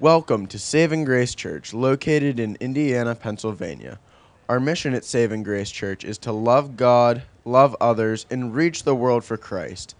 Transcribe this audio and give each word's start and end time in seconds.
Welcome 0.00 0.46
to 0.48 0.60
Saving 0.60 1.04
Grace 1.04 1.34
Church, 1.34 1.74
located 1.74 2.38
in 2.38 2.56
Indiana, 2.60 3.16
Pennsylvania. 3.16 3.98
Our 4.48 4.60
mission 4.60 4.94
at 4.94 5.04
Saving 5.04 5.42
Grace 5.42 5.72
Church 5.72 6.04
is 6.04 6.18
to 6.18 6.30
love 6.30 6.76
God, 6.76 7.22
love 7.44 7.74
others, 7.80 8.24
and 8.30 8.54
reach 8.54 8.84
the 8.84 8.94
world 8.94 9.24
for 9.24 9.36
Christ. 9.36 9.96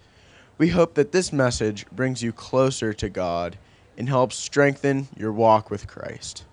We 0.56 0.68
hope 0.68 0.94
that 0.94 1.10
this 1.10 1.32
message 1.32 1.84
brings 1.90 2.22
you 2.22 2.32
closer 2.32 2.92
to 2.94 3.08
God 3.08 3.58
and 3.96 4.08
helps 4.08 4.36
strengthen 4.36 5.08
your 5.16 5.32
walk 5.32 5.68
with 5.68 5.88
Christ. 5.88 6.44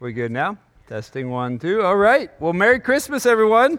We 0.00 0.12
good 0.12 0.32
now? 0.32 0.58
Testing 0.88 1.30
one, 1.30 1.60
two. 1.60 1.82
All 1.82 1.96
right. 1.96 2.32
Well, 2.40 2.52
Merry 2.52 2.80
Christmas, 2.80 3.26
everyone. 3.26 3.78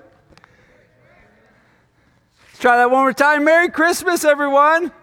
Let's 2.48 2.60
try 2.60 2.78
that 2.78 2.90
one 2.90 3.02
more 3.02 3.12
time. 3.12 3.44
Merry 3.44 3.70
Christmas, 3.70 4.24
everyone. 4.24 4.94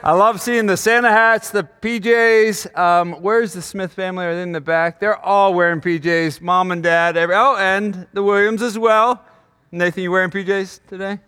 I 0.00 0.12
love 0.12 0.40
seeing 0.40 0.66
the 0.66 0.76
Santa 0.76 1.10
hats, 1.10 1.50
the 1.50 1.64
PJs. 1.64 2.78
Um, 2.78 3.14
where's 3.14 3.52
the 3.52 3.60
Smith 3.60 3.92
family? 3.92 4.26
Are 4.26 4.34
they 4.36 4.42
in 4.42 4.52
the 4.52 4.60
back? 4.60 5.00
They're 5.00 5.18
all 5.18 5.52
wearing 5.54 5.80
PJs. 5.80 6.40
Mom 6.40 6.70
and 6.70 6.84
dad. 6.84 7.16
Every, 7.16 7.34
oh, 7.34 7.56
and 7.56 8.06
the 8.12 8.22
Williams 8.22 8.62
as 8.62 8.78
well. 8.78 9.24
Nathan, 9.72 10.04
you 10.04 10.12
wearing 10.12 10.30
PJs 10.30 10.86
today? 10.86 11.18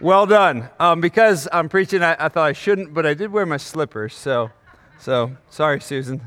Well 0.00 0.26
done. 0.26 0.68
Um, 0.80 1.00
because 1.00 1.46
I'm 1.52 1.68
preaching, 1.68 2.02
I, 2.02 2.16
I, 2.18 2.28
thought 2.28 2.48
I 2.48 2.52
shouldn't, 2.54 2.92
but 2.92 3.06
I 3.06 3.14
did 3.14 3.30
wear 3.30 3.46
my 3.46 3.56
slippers. 3.56 4.14
So, 4.16 4.50
so 4.98 5.36
sorry, 5.48 5.80
Susan. 5.80 6.20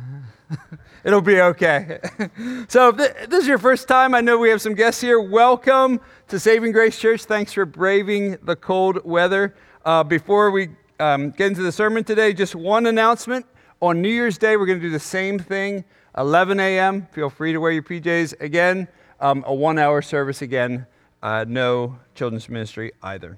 It'll 1.03 1.19
be 1.19 1.41
okay. 1.41 1.99
so, 2.69 2.88
if 2.88 3.30
this 3.30 3.41
is 3.41 3.47
your 3.47 3.57
first 3.57 3.89
time, 3.89 4.16
I 4.16 4.21
know 4.21 4.38
we 4.38 4.49
have 4.49 4.61
some 4.61 4.75
guests 4.75 5.02
here. 5.02 5.19
Welcome 5.19 5.99
to 6.30 6.39
Saving 6.39 6.71
Grace 6.71 6.97
Church. 6.97 7.25
Thanks 7.25 7.52
for 7.52 7.66
braving 7.66 8.38
the 8.44 8.55
cold 8.55 9.03
weather. 9.03 9.53
Uh, 9.83 10.02
before 10.02 10.49
we 10.49 10.69
um, 11.03 11.31
get 11.31 11.48
into 11.48 11.62
the 11.62 11.71
sermon 11.71 12.05
today, 12.05 12.31
just 12.31 12.55
one 12.55 12.85
announcement. 12.85 13.45
On 13.81 14.02
New 14.02 14.07
Year's 14.07 14.38
Day, 14.38 14.55
we're 14.55 14.66
going 14.66 14.80
to 14.80 14.85
do 14.85 14.89
the 14.89 15.00
same 15.00 15.38
thing 15.38 15.83
11 16.17 16.61
a.m. 16.61 17.08
Feel 17.11 17.30
free 17.30 17.52
to 17.52 17.59
wear 17.59 17.72
your 17.72 17.83
PJs. 17.83 18.39
Again, 18.39 18.88
um, 19.19 19.44
a 19.45 19.53
one 19.53 19.77
hour 19.77 20.02
service 20.02 20.42
again. 20.42 20.86
Uh, 21.22 21.44
no 21.45 22.00
children's 22.16 22.47
ministry 22.47 22.94
either. 23.03 23.38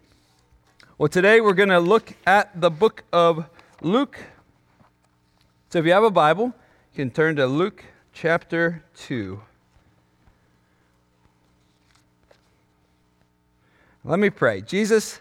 Well, 1.00 1.09
today 1.09 1.42
we're 1.42 1.54
going 1.54 1.70
to 1.70 1.80
look 1.80 2.14
at 2.28 2.62
the 2.62 2.70
book 2.70 3.04
of 3.12 3.45
Luke. 3.82 4.20
So 5.72 5.80
if 5.80 5.86
you 5.86 5.92
have 5.94 6.04
a 6.04 6.11
Bible, 6.11 6.54
you 6.94 6.98
can 6.98 7.09
turn 7.09 7.36
to 7.38 7.48
Luke 7.48 7.84
chapter 8.14 8.84
2. 8.98 9.42
Let 14.04 14.20
me 14.20 14.30
pray. 14.30 14.61
Jesus, 14.61 15.20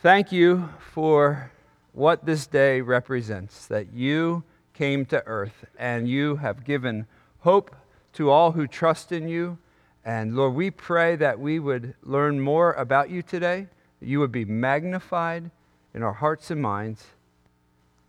Thank 0.00 0.30
you 0.30 0.68
for 0.92 1.50
what 1.92 2.24
this 2.24 2.46
day 2.46 2.80
represents 2.80 3.66
that 3.66 3.92
you 3.92 4.44
came 4.72 5.04
to 5.06 5.26
earth 5.26 5.64
and 5.76 6.08
you 6.08 6.36
have 6.36 6.62
given 6.62 7.08
hope 7.40 7.74
to 8.12 8.30
all 8.30 8.52
who 8.52 8.68
trust 8.68 9.10
in 9.10 9.26
you. 9.26 9.58
And 10.04 10.36
Lord, 10.36 10.54
we 10.54 10.70
pray 10.70 11.16
that 11.16 11.40
we 11.40 11.58
would 11.58 11.94
learn 12.04 12.38
more 12.38 12.74
about 12.74 13.10
you 13.10 13.22
today, 13.22 13.66
that 13.98 14.06
you 14.06 14.20
would 14.20 14.30
be 14.30 14.44
magnified 14.44 15.50
in 15.92 16.04
our 16.04 16.12
hearts 16.12 16.52
and 16.52 16.62
minds. 16.62 17.04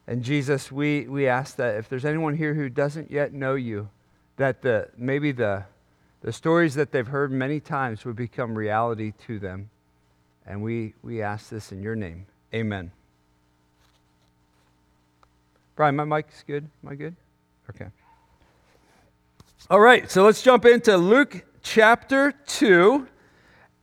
And 0.05 0.21
Jesus, 0.21 0.71
we, 0.71 1.07
we 1.07 1.27
ask 1.27 1.55
that 1.55 1.75
if 1.77 1.89
there's 1.89 2.05
anyone 2.05 2.37
here 2.37 2.53
who 2.53 2.69
doesn't 2.69 3.09
yet 3.09 3.33
know 3.33 3.55
you, 3.55 3.89
that 4.37 4.61
the, 4.61 4.89
maybe 4.95 5.31
the, 5.31 5.65
the 6.21 6.33
stories 6.33 6.75
that 6.75 6.91
they've 6.91 7.07
heard 7.07 7.31
many 7.31 7.59
times 7.59 8.05
would 8.05 8.15
become 8.15 8.53
reality 8.53 9.11
to 9.25 9.39
them. 9.39 9.71
And 10.49 10.63
we, 10.63 10.95
we 11.03 11.21
ask 11.21 11.49
this 11.49 11.71
in 11.71 11.83
your 11.83 11.95
name. 11.95 12.25
Amen. 12.55 12.91
Brian, 15.75 15.95
my 15.95 16.03
mic's 16.03 16.43
good. 16.45 16.67
Am 16.83 16.89
I 16.89 16.95
good? 16.95 17.15
Okay. 17.69 17.85
All 19.69 19.79
right, 19.79 20.09
so 20.09 20.25
let's 20.25 20.41
jump 20.41 20.65
into 20.65 20.97
Luke 20.97 21.45
chapter 21.61 22.33
2. 22.47 23.07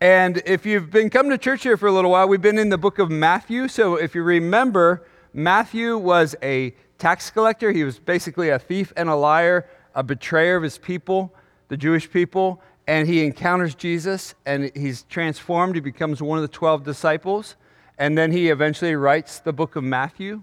And 0.01 0.43
if 0.45 0.67
you've 0.67 0.91
been 0.91 1.09
coming 1.09 1.31
to 1.31 1.39
church 1.39 1.63
here 1.63 1.77
for 1.77 1.87
a 1.87 1.93
little 1.93 2.11
while, 2.11 2.27
we've 2.27 2.43
been 2.43 2.59
in 2.59 2.69
the 2.69 2.77
book 2.77 2.99
of 2.99 3.13
Matthew. 3.13 3.69
So 3.69 3.95
if 3.95 4.17
you 4.17 4.25
remember, 4.25 5.07
Matthew 5.33 5.97
was 5.97 6.35
a 6.43 6.75
tax 6.99 7.31
collector. 7.31 7.71
He 7.71 7.85
was 7.85 8.01
basically 8.01 8.49
a 8.49 8.59
thief 8.59 8.93
and 8.97 9.09
a 9.09 9.15
liar, 9.15 9.69
a 9.95 10.03
betrayer 10.03 10.57
of 10.57 10.65
his 10.65 10.79
people, 10.79 11.33
the 11.69 11.77
Jewish 11.77 12.11
people 12.11 12.61
and 12.87 13.09
he 13.09 13.25
encounters 13.25 13.75
Jesus 13.75 14.35
and 14.45 14.71
he's 14.75 15.03
transformed. 15.05 15.75
He 15.75 15.81
becomes 15.81 16.23
one 16.23 16.39
of 16.39 16.43
the 16.43 16.49
12 16.49 16.85
disciples. 16.85 17.57
And 17.99 18.17
then 18.17 18.31
he 18.31 18.49
eventually 18.49 18.95
writes 18.95 19.41
the 19.41 19.53
book 19.53 19.75
of 19.77 19.83
Matthew. 19.83 20.43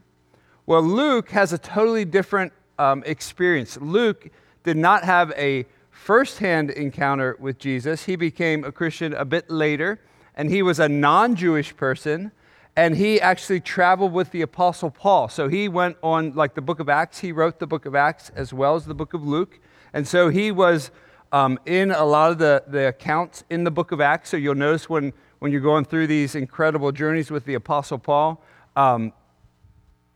Well, 0.66 0.82
Luke 0.82 1.30
has 1.30 1.54
a 1.54 1.58
totally 1.58 2.06
different 2.06 2.52
um, 2.80 3.04
experience. 3.06 3.78
Luke 3.80 4.30
did 4.64 4.78
not 4.78 5.04
have 5.04 5.32
a 5.38 5.66
firsthand 5.92 6.72
encounter 6.72 7.38
with 7.40 7.60
Jesus. 7.60 8.06
He 8.06 8.16
became 8.16 8.64
a 8.64 8.72
Christian 8.72 9.14
a 9.14 9.26
bit 9.26 9.50
later, 9.50 10.00
and 10.36 10.50
he 10.50 10.62
was 10.62 10.80
a 10.80 10.90
non 10.90 11.36
Jewish 11.36 11.76
person. 11.76 12.32
And 12.76 12.98
he 12.98 13.22
actually 13.22 13.60
traveled 13.60 14.14
with 14.14 14.32
the 14.32 14.42
Apostle 14.42 14.90
Paul. 14.90 15.30
So 15.30 15.48
he 15.48 15.68
went 15.68 15.96
on, 16.02 16.34
like 16.34 16.56
the 16.56 16.62
book 16.62 16.80
of 16.80 16.90
Acts, 16.90 17.20
he 17.20 17.32
wrote 17.32 17.60
the 17.60 17.68
book 17.68 17.86
of 17.86 17.94
Acts 17.94 18.32
as 18.36 18.52
well 18.52 18.76
as 18.76 18.86
the 18.86 18.96
book 18.96 19.14
of 19.14 19.24
Luke. 19.24 19.60
And 19.94 20.08
so 20.08 20.30
he 20.30 20.52
was 20.52 20.90
um, 21.34 21.60
in 21.66 21.90
a 21.90 22.06
lot 22.06 22.32
of 22.32 22.38
the, 22.38 22.64
the 22.68 22.88
accounts 22.90 23.44
in 23.50 23.64
the 23.64 23.72
book 23.72 23.92
of 23.92 24.00
Acts. 24.00 24.30
So 24.30 24.38
you'll 24.38 24.54
notice 24.54 24.88
when, 24.88 25.12
when 25.40 25.52
you're 25.52 25.62
going 25.62 25.84
through 25.84 26.08
these 26.08 26.36
incredible 26.36 26.92
journeys 26.92 27.32
with 27.32 27.44
the 27.46 27.56
Apostle 27.56 27.98
Paul, 27.98 28.42
um, 28.76 29.12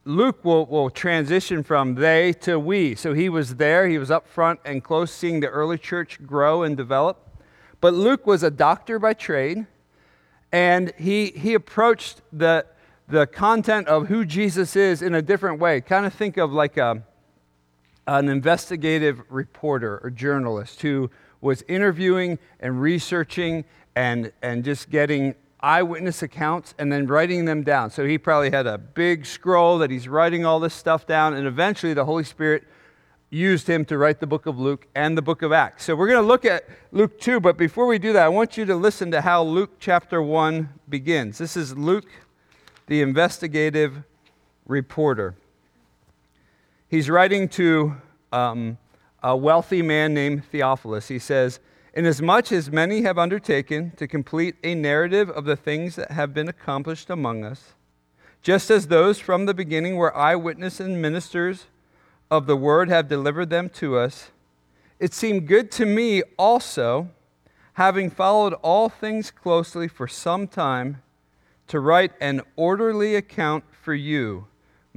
Luke 0.06 0.46
will, 0.46 0.68
will 0.68 0.92
transition 0.92 1.64
from 1.64 1.96
they 1.96 2.34
to 2.42 2.60
we. 2.60 2.94
So 2.94 3.14
he 3.14 3.30
was 3.30 3.56
there, 3.56 3.90
he 3.90 3.98
was 3.98 4.12
up 4.12 4.28
front 4.28 4.60
and 4.64 4.84
close, 4.84 5.12
seeing 5.12 5.40
the 5.40 5.48
early 5.48 5.80
church 5.80 6.24
grow 6.26 6.62
and 6.62 6.78
develop. 6.78 7.28
But 7.82 7.96
Luke 7.96 8.28
was 8.28 8.44
a 8.44 8.52
doctor 8.52 9.00
by 9.00 9.14
trade, 9.14 9.66
and 10.52 10.94
he, 10.98 11.32
he 11.32 11.56
approached 11.56 12.22
the, 12.32 12.66
the 13.08 13.26
content 13.26 13.88
of 13.88 14.08
who 14.08 14.24
Jesus 14.24 14.76
is 14.76 15.02
in 15.02 15.16
a 15.16 15.22
different 15.22 15.60
way. 15.60 15.82
Kind 15.82 16.06
of 16.06 16.14
think 16.14 16.38
of 16.38 16.54
like 16.54 16.78
a, 16.78 17.04
an 18.08 18.30
investigative 18.30 19.22
reporter 19.30 20.00
or 20.02 20.10
journalist 20.10 20.82
who 20.82 21.10
was 21.42 21.64
interviewing 21.68 22.40
and 22.60 22.82
researching 22.82 23.66
and, 23.96 24.32
and 24.42 24.64
just 24.64 24.90
getting 24.90 25.36
eyewitness 25.60 26.22
accounts 26.22 26.74
and 26.78 26.92
then 26.92 27.08
writing 27.08 27.46
them 27.46 27.64
down. 27.64 27.90
So 27.90 28.06
he 28.06 28.18
probably 28.18 28.52
had 28.52 28.66
a 28.66 28.78
big 28.78 29.26
scroll 29.26 29.80
that 29.80 29.92
he's 29.92 30.08
writing 30.08 30.46
all 30.46 30.60
this 30.60 30.74
stuff 30.74 31.06
down, 31.06 31.34
and 31.34 31.46
eventually 31.46 31.94
the 31.94 32.06
Holy 32.06 32.24
Spirit 32.24 32.64
used 33.30 33.68
him 33.68 33.84
to 33.84 33.98
write 33.98 34.22
the 34.22 34.28
book 34.28 34.46
of 34.46 34.58
Luke 34.58 34.88
and 34.96 35.18
the 35.18 35.22
book 35.22 35.42
of 35.42 35.52
Acts. 35.52 35.84
So 35.84 35.96
we're 35.96 36.08
going 36.08 36.22
to 36.22 36.28
look 36.28 36.46
at 36.46 36.64
Luke 36.92 37.20
2, 37.20 37.42
but 37.42 37.58
before 37.58 37.86
we 37.86 38.00
do 38.00 38.14
that, 38.14 38.24
I 38.24 38.30
want 38.30 38.56
you 38.56 38.64
to 38.66 38.76
listen 38.76 39.12
to 39.12 39.22
how 39.22 39.44
Luke 39.44 39.72
chapter 39.80 40.22
1 40.22 40.70
begins. 40.88 41.38
This 41.38 41.58
is 41.58 41.78
Luke, 41.78 42.08
the 42.86 43.02
investigative 43.02 44.04
reporter. 44.66 45.36
He's 46.90 47.10
writing 47.10 47.50
to 47.50 47.96
um, 48.32 48.78
a 49.22 49.36
wealthy 49.36 49.82
man 49.82 50.14
named 50.14 50.46
Theophilus. 50.46 51.10
He 51.10 51.20
says, 51.20 51.60
Inasmuch 51.94 52.52
as 52.52 52.72
many 52.72 53.02
have 53.02 53.18
undertaken 53.18 53.92
to 53.98 54.08
complete 54.08 54.56
a 54.64 54.74
narrative 54.74 55.30
of 55.30 55.46
the 55.46 55.56
things 55.56 55.96
that 55.96 56.12
have 56.12 56.34
been 56.34 56.48
accomplished 56.48 57.10
among 57.10 57.44
us, 57.44 57.74
just 58.42 58.70
as 58.70 58.88
those 58.88 59.20
from 59.20 59.46
the 59.46 59.54
beginning 59.54 59.96
were 59.98 60.16
eyewitnesses 60.16 60.86
and 60.86 61.02
ministers 61.02 61.66
of 62.30 62.46
the 62.46 62.56
word 62.56 62.88
have 62.88 63.08
delivered 63.08 63.50
them 63.50 63.70
to 63.70 63.98
us, 63.98 64.30
it 65.00 65.14
seemed 65.14 65.48
good 65.48 65.72
to 65.72 65.86
me 65.86 66.24
also, 66.38 67.10
having 67.74 68.10
followed 68.10 68.54
all 68.62 68.90
things 68.90 69.32
closely 69.32 69.88
for 69.88 70.08
some 70.08 70.48
time, 70.48 71.02
to 71.68 71.80
write 71.80 72.14
an 72.22 72.42
orderly 72.56 73.16
account 73.16 73.64
for 73.72 73.94
you, 73.94 74.48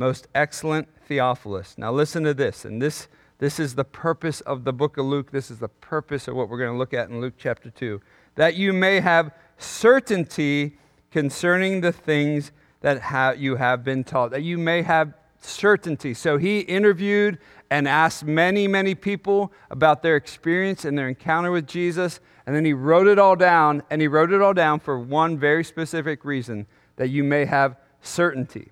most 0.00 0.29
excellent 0.35 0.88
Theophilus. 1.06 1.76
Now, 1.76 1.93
listen 1.93 2.25
to 2.25 2.32
this, 2.32 2.64
and 2.64 2.81
this, 2.81 3.06
this 3.38 3.61
is 3.61 3.75
the 3.75 3.85
purpose 3.85 4.41
of 4.41 4.64
the 4.64 4.73
book 4.73 4.97
of 4.97 5.05
Luke. 5.05 5.31
This 5.31 5.50
is 5.50 5.58
the 5.58 5.69
purpose 5.69 6.26
of 6.26 6.35
what 6.35 6.49
we're 6.49 6.58
going 6.58 6.73
to 6.73 6.79
look 6.79 6.94
at 6.94 7.11
in 7.11 7.20
Luke 7.20 7.35
chapter 7.37 7.69
2. 7.69 8.00
That 8.37 8.55
you 8.55 8.73
may 8.73 9.00
have 9.00 9.31
certainty 9.58 10.79
concerning 11.11 11.82
the 11.82 11.93
things 11.93 12.50
that 12.81 13.02
ha- 13.02 13.35
you 13.37 13.56
have 13.56 13.85
been 13.85 14.02
taught, 14.02 14.31
that 14.31 14.43
you 14.43 14.56
may 14.56 14.81
have 14.81 15.12
certainty. 15.38 16.14
So 16.14 16.38
he 16.38 16.61
interviewed 16.61 17.37
and 17.70 17.87
asked 17.87 18.25
many, 18.25 18.67
many 18.67 18.94
people 18.94 19.52
about 19.70 20.02
their 20.02 20.17
experience 20.17 20.87
and 20.87 20.97
their 20.97 21.08
encounter 21.08 21.50
with 21.50 21.67
Jesus. 21.67 22.20
And 22.47 22.56
then 22.56 22.64
he 22.64 22.73
wrote 22.73 23.06
it 23.06 23.19
all 23.19 23.37
down, 23.37 23.82
and 23.91 24.00
he 24.00 24.08
wrote 24.08 24.32
it 24.32 24.41
all 24.41 24.55
down 24.55 24.81
for 24.81 24.99
one 24.99 25.38
very 25.38 25.62
specific 25.62 26.25
reason 26.25 26.67
that 26.97 27.08
you 27.08 27.23
may 27.23 27.44
have 27.44 27.76
certainty. 28.00 28.70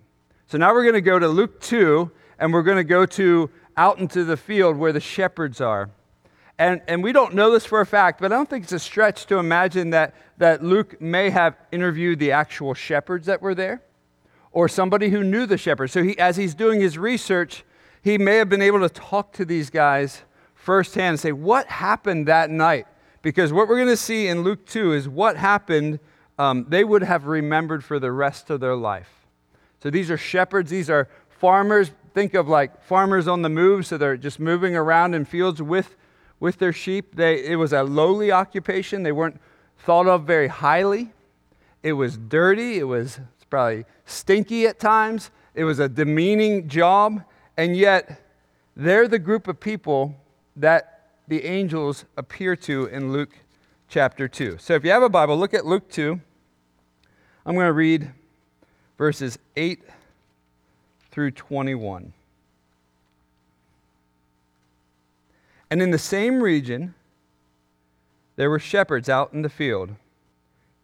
So 0.48 0.56
now 0.56 0.72
we're 0.72 0.84
going 0.84 0.94
to 0.94 1.02
go 1.02 1.18
to 1.18 1.28
Luke 1.28 1.60
2, 1.60 2.10
and 2.38 2.54
we're 2.54 2.62
going 2.62 2.78
to 2.78 2.84
go 2.84 3.04
to 3.04 3.50
out 3.76 3.98
into 3.98 4.24
the 4.24 4.38
field 4.38 4.78
where 4.78 4.94
the 4.94 5.00
shepherds 5.00 5.60
are. 5.60 5.90
And, 6.58 6.80
and 6.88 7.02
we 7.04 7.12
don't 7.12 7.34
know 7.34 7.52
this 7.52 7.66
for 7.66 7.82
a 7.82 7.86
fact, 7.86 8.18
but 8.18 8.32
I 8.32 8.36
don't 8.36 8.48
think 8.48 8.64
it's 8.64 8.72
a 8.72 8.78
stretch 8.78 9.26
to 9.26 9.36
imagine 9.36 9.90
that, 9.90 10.14
that 10.38 10.64
Luke 10.64 11.02
may 11.02 11.28
have 11.28 11.54
interviewed 11.70 12.18
the 12.18 12.32
actual 12.32 12.72
shepherds 12.72 13.26
that 13.26 13.42
were 13.42 13.54
there, 13.54 13.82
or 14.50 14.70
somebody 14.70 15.10
who 15.10 15.22
knew 15.22 15.44
the 15.44 15.58
shepherds. 15.58 15.92
So 15.92 16.02
he, 16.02 16.18
as 16.18 16.38
he's 16.38 16.54
doing 16.54 16.80
his 16.80 16.96
research, 16.96 17.62
he 18.00 18.16
may 18.16 18.36
have 18.36 18.48
been 18.48 18.62
able 18.62 18.80
to 18.80 18.88
talk 18.88 19.34
to 19.34 19.44
these 19.44 19.68
guys 19.68 20.22
firsthand 20.54 21.08
and 21.08 21.20
say, 21.20 21.32
What 21.32 21.66
happened 21.66 22.26
that 22.26 22.48
night? 22.48 22.86
Because 23.20 23.52
what 23.52 23.68
we're 23.68 23.76
going 23.76 23.88
to 23.88 23.98
see 23.98 24.28
in 24.28 24.44
Luke 24.44 24.64
2 24.64 24.94
is 24.94 25.10
what 25.10 25.36
happened, 25.36 26.00
um, 26.38 26.64
they 26.70 26.84
would 26.84 27.02
have 27.02 27.26
remembered 27.26 27.84
for 27.84 27.98
the 27.98 28.10
rest 28.10 28.48
of 28.48 28.60
their 28.60 28.74
life. 28.74 29.17
So 29.82 29.90
these 29.90 30.10
are 30.10 30.18
shepherds, 30.18 30.70
these 30.70 30.90
are 30.90 31.08
farmers. 31.28 31.90
Think 32.14 32.34
of 32.34 32.48
like 32.48 32.82
farmers 32.82 33.28
on 33.28 33.42
the 33.42 33.48
move, 33.48 33.86
so 33.86 33.96
they're 33.96 34.16
just 34.16 34.40
moving 34.40 34.74
around 34.74 35.14
in 35.14 35.24
fields 35.24 35.62
with, 35.62 35.94
with 36.40 36.58
their 36.58 36.72
sheep. 36.72 37.14
They, 37.14 37.44
it 37.44 37.56
was 37.56 37.72
a 37.72 37.82
lowly 37.82 38.32
occupation, 38.32 39.02
they 39.02 39.12
weren't 39.12 39.40
thought 39.78 40.06
of 40.06 40.24
very 40.24 40.48
highly. 40.48 41.12
It 41.82 41.92
was 41.92 42.16
dirty, 42.16 42.78
it 42.78 42.84
was 42.84 43.20
probably 43.48 43.84
stinky 44.04 44.66
at 44.66 44.78
times, 44.78 45.30
it 45.54 45.64
was 45.64 45.78
a 45.78 45.88
demeaning 45.88 46.68
job, 46.68 47.22
and 47.56 47.76
yet 47.76 48.20
they're 48.76 49.08
the 49.08 49.18
group 49.18 49.48
of 49.48 49.58
people 49.58 50.14
that 50.56 51.10
the 51.28 51.44
angels 51.44 52.04
appear 52.16 52.56
to 52.56 52.86
in 52.86 53.12
Luke 53.12 53.30
chapter 53.88 54.28
2. 54.28 54.56
So 54.58 54.74
if 54.74 54.84
you 54.84 54.90
have 54.90 55.02
a 55.02 55.08
Bible, 55.08 55.36
look 55.36 55.54
at 55.54 55.66
Luke 55.66 55.88
2. 55.88 56.20
I'm 57.46 57.54
going 57.54 57.66
to 57.66 57.72
read 57.72 58.12
verses 58.98 59.38
8 59.56 59.80
through 61.10 61.30
21. 61.30 62.12
And 65.70 65.82
in 65.82 65.90
the 65.90 65.98
same 65.98 66.42
region, 66.42 66.94
there 68.36 68.50
were 68.50 68.58
shepherds 68.58 69.08
out 69.08 69.32
in 69.32 69.42
the 69.42 69.48
field, 69.48 69.94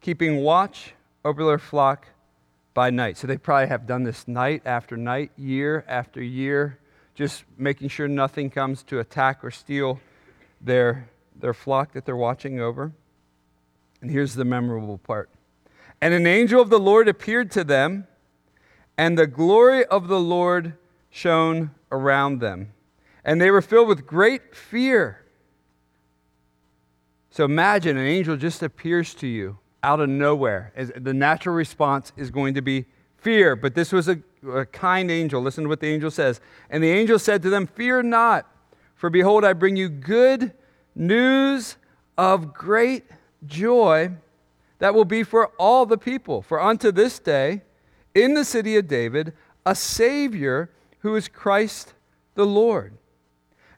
keeping 0.00 0.38
watch 0.38 0.94
over 1.24 1.44
their 1.44 1.58
flock 1.58 2.08
by 2.74 2.90
night. 2.90 3.16
So 3.16 3.26
they 3.26 3.36
probably 3.36 3.68
have 3.68 3.86
done 3.86 4.04
this 4.04 4.26
night 4.28 4.62
after 4.64 4.96
night, 4.96 5.30
year 5.36 5.84
after 5.88 6.22
year, 6.22 6.78
just 7.14 7.44
making 7.56 7.88
sure 7.88 8.08
nothing 8.08 8.50
comes 8.50 8.82
to 8.84 8.98
attack 8.98 9.44
or 9.44 9.50
steal 9.50 10.00
their, 10.60 11.08
their 11.40 11.54
flock 11.54 11.92
that 11.92 12.04
they're 12.04 12.16
watching 12.16 12.60
over. 12.60 12.92
And 14.00 14.10
here's 14.10 14.34
the 14.34 14.44
memorable 14.44 14.98
part. 14.98 15.30
And 16.00 16.12
an 16.12 16.26
angel 16.26 16.60
of 16.60 16.70
the 16.70 16.78
Lord 16.78 17.08
appeared 17.08 17.50
to 17.52 17.64
them, 17.64 18.06
and 18.96 19.18
the 19.18 19.26
glory 19.26 19.84
of 19.86 20.08
the 20.08 20.20
Lord 20.20 20.74
shone 21.10 21.70
around 21.90 22.40
them. 22.40 22.72
And 23.24 23.40
they 23.40 23.50
were 23.50 23.62
filled 23.62 23.88
with 23.88 24.06
great 24.06 24.54
fear. 24.54 25.24
So 27.30 27.44
imagine 27.44 27.96
an 27.96 28.06
angel 28.06 28.36
just 28.36 28.62
appears 28.62 29.14
to 29.14 29.26
you 29.26 29.58
out 29.82 30.00
of 30.00 30.08
nowhere. 30.08 30.72
The 30.76 31.14
natural 31.14 31.54
response 31.54 32.12
is 32.16 32.30
going 32.30 32.54
to 32.54 32.62
be 32.62 32.86
fear, 33.16 33.56
but 33.56 33.74
this 33.74 33.92
was 33.92 34.08
a, 34.08 34.18
a 34.48 34.66
kind 34.66 35.10
angel. 35.10 35.40
Listen 35.40 35.64
to 35.64 35.68
what 35.68 35.80
the 35.80 35.88
angel 35.88 36.10
says. 36.10 36.40
And 36.70 36.82
the 36.82 36.90
angel 36.90 37.18
said 37.18 37.42
to 37.42 37.50
them, 37.50 37.66
Fear 37.66 38.04
not, 38.04 38.48
for 38.94 39.10
behold, 39.10 39.44
I 39.44 39.52
bring 39.52 39.76
you 39.76 39.88
good 39.88 40.52
news 40.94 41.76
of 42.16 42.54
great 42.54 43.04
joy 43.46 44.12
that 44.78 44.94
will 44.94 45.04
be 45.04 45.22
for 45.22 45.48
all 45.58 45.86
the 45.86 45.98
people. 45.98 46.42
For 46.42 46.60
unto 46.60 46.90
this 46.90 47.18
day, 47.18 47.62
in 48.14 48.34
the 48.34 48.44
city 48.44 48.76
of 48.76 48.86
David, 48.86 49.32
a 49.66 49.74
Savior 49.74 50.70
who 51.00 51.16
is 51.16 51.28
Christ 51.28 51.94
the 52.34 52.46
Lord. 52.46 52.96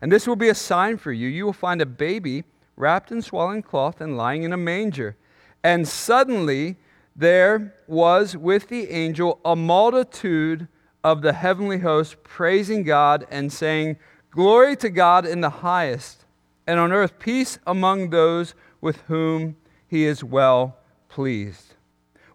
And 0.00 0.12
this 0.12 0.26
will 0.26 0.36
be 0.36 0.48
a 0.48 0.54
sign 0.54 0.98
for 0.98 1.12
you. 1.12 1.28
You 1.28 1.46
will 1.46 1.52
find 1.52 1.80
a 1.80 1.86
baby 1.86 2.44
wrapped 2.76 3.10
in 3.10 3.22
swaddling 3.22 3.62
cloth 3.62 4.00
and 4.00 4.16
lying 4.16 4.42
in 4.42 4.52
a 4.52 4.58
manger. 4.58 5.16
And 5.64 5.88
suddenly 5.88 6.76
there 7.14 7.74
was 7.86 8.36
with 8.36 8.68
the 8.68 8.90
angel 8.90 9.40
a 9.44 9.56
multitude 9.56 10.68
of 11.02 11.22
the 11.22 11.32
heavenly 11.32 11.78
host 11.78 12.22
praising 12.22 12.82
God 12.82 13.26
and 13.30 13.52
saying, 13.52 13.96
Glory 14.30 14.76
to 14.76 14.90
God 14.90 15.24
in 15.24 15.40
the 15.40 15.48
highest, 15.48 16.26
and 16.66 16.78
on 16.78 16.92
earth 16.92 17.18
peace 17.18 17.58
among 17.66 18.10
those 18.10 18.54
with 18.80 19.00
whom 19.02 19.56
he 19.88 20.04
is 20.04 20.22
well 20.22 20.76
pleased. 21.16 21.72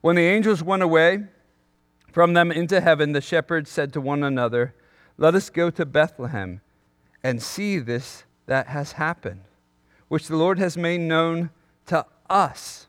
When 0.01 0.15
the 0.15 0.23
angels 0.23 0.63
went 0.63 0.81
away 0.81 1.25
from 2.11 2.33
them 2.33 2.51
into 2.51 2.81
heaven, 2.81 3.11
the 3.11 3.21
shepherds 3.21 3.69
said 3.69 3.93
to 3.93 4.01
one 4.01 4.23
another, 4.23 4.73
Let 5.19 5.35
us 5.35 5.51
go 5.51 5.69
to 5.69 5.85
Bethlehem 5.85 6.61
and 7.23 7.43
see 7.43 7.77
this 7.77 8.23
that 8.47 8.69
has 8.69 8.93
happened, 8.93 9.41
which 10.07 10.27
the 10.27 10.35
Lord 10.35 10.57
has 10.57 10.77
made 10.77 11.01
known 11.01 11.51
to 11.85 12.07
us. 12.27 12.87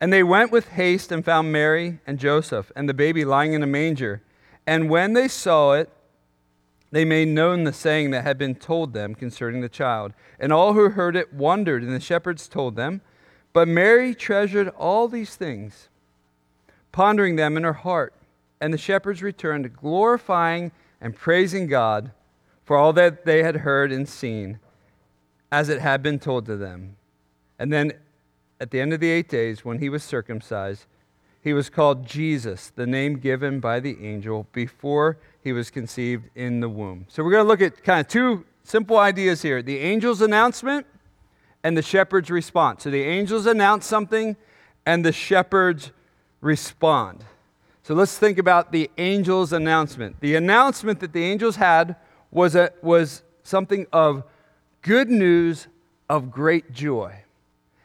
And 0.00 0.12
they 0.12 0.22
went 0.22 0.52
with 0.52 0.68
haste 0.68 1.10
and 1.10 1.24
found 1.24 1.50
Mary 1.50 1.98
and 2.06 2.16
Joseph 2.16 2.70
and 2.76 2.88
the 2.88 2.94
baby 2.94 3.24
lying 3.24 3.52
in 3.52 3.64
a 3.64 3.66
manger. 3.66 4.22
And 4.64 4.88
when 4.88 5.14
they 5.14 5.26
saw 5.26 5.72
it, 5.72 5.90
they 6.92 7.04
made 7.04 7.26
known 7.26 7.64
the 7.64 7.72
saying 7.72 8.12
that 8.12 8.22
had 8.22 8.38
been 8.38 8.54
told 8.54 8.92
them 8.92 9.16
concerning 9.16 9.60
the 9.60 9.68
child. 9.68 10.12
And 10.38 10.52
all 10.52 10.74
who 10.74 10.90
heard 10.90 11.16
it 11.16 11.34
wondered, 11.34 11.82
and 11.82 11.92
the 11.92 11.98
shepherds 11.98 12.46
told 12.46 12.76
them. 12.76 13.00
But 13.56 13.68
Mary 13.68 14.14
treasured 14.14 14.68
all 14.68 15.08
these 15.08 15.34
things, 15.34 15.88
pondering 16.92 17.36
them 17.36 17.56
in 17.56 17.62
her 17.62 17.72
heart. 17.72 18.12
And 18.60 18.70
the 18.70 18.76
shepherds 18.76 19.22
returned, 19.22 19.74
glorifying 19.74 20.72
and 21.00 21.16
praising 21.16 21.66
God 21.66 22.10
for 22.64 22.76
all 22.76 22.92
that 22.92 23.24
they 23.24 23.42
had 23.42 23.56
heard 23.56 23.92
and 23.92 24.06
seen, 24.06 24.58
as 25.50 25.70
it 25.70 25.80
had 25.80 26.02
been 26.02 26.18
told 26.18 26.44
to 26.44 26.58
them. 26.58 26.96
And 27.58 27.72
then 27.72 27.94
at 28.60 28.72
the 28.72 28.78
end 28.78 28.92
of 28.92 29.00
the 29.00 29.08
eight 29.08 29.30
days, 29.30 29.64
when 29.64 29.78
he 29.78 29.88
was 29.88 30.04
circumcised, 30.04 30.84
he 31.40 31.54
was 31.54 31.70
called 31.70 32.04
Jesus, 32.04 32.70
the 32.76 32.86
name 32.86 33.14
given 33.14 33.58
by 33.58 33.80
the 33.80 33.96
angel 34.06 34.46
before 34.52 35.16
he 35.42 35.54
was 35.54 35.70
conceived 35.70 36.28
in 36.34 36.60
the 36.60 36.68
womb. 36.68 37.06
So 37.08 37.24
we're 37.24 37.30
going 37.30 37.44
to 37.44 37.48
look 37.48 37.62
at 37.62 37.82
kind 37.82 38.00
of 38.00 38.08
two 38.08 38.44
simple 38.64 38.98
ideas 38.98 39.40
here 39.40 39.62
the 39.62 39.80
angel's 39.80 40.20
announcement 40.20 40.86
and 41.66 41.76
the 41.76 41.82
shepherd's 41.82 42.30
respond. 42.30 42.80
So 42.80 42.90
the 42.90 43.02
angels 43.02 43.44
announce 43.44 43.86
something 43.86 44.36
and 44.86 45.04
the 45.04 45.10
shepherds 45.10 45.90
respond. 46.40 47.24
So 47.82 47.92
let's 47.92 48.16
think 48.16 48.38
about 48.38 48.70
the 48.70 48.88
angel's 48.96 49.52
announcement. 49.52 50.20
The 50.20 50.36
announcement 50.36 51.00
that 51.00 51.12
the 51.12 51.24
angels 51.24 51.56
had 51.56 51.96
was, 52.30 52.54
a, 52.54 52.70
was 52.82 53.24
something 53.42 53.84
of 53.92 54.22
good 54.82 55.10
news 55.10 55.66
of 56.08 56.30
great 56.30 56.70
joy. 56.70 57.22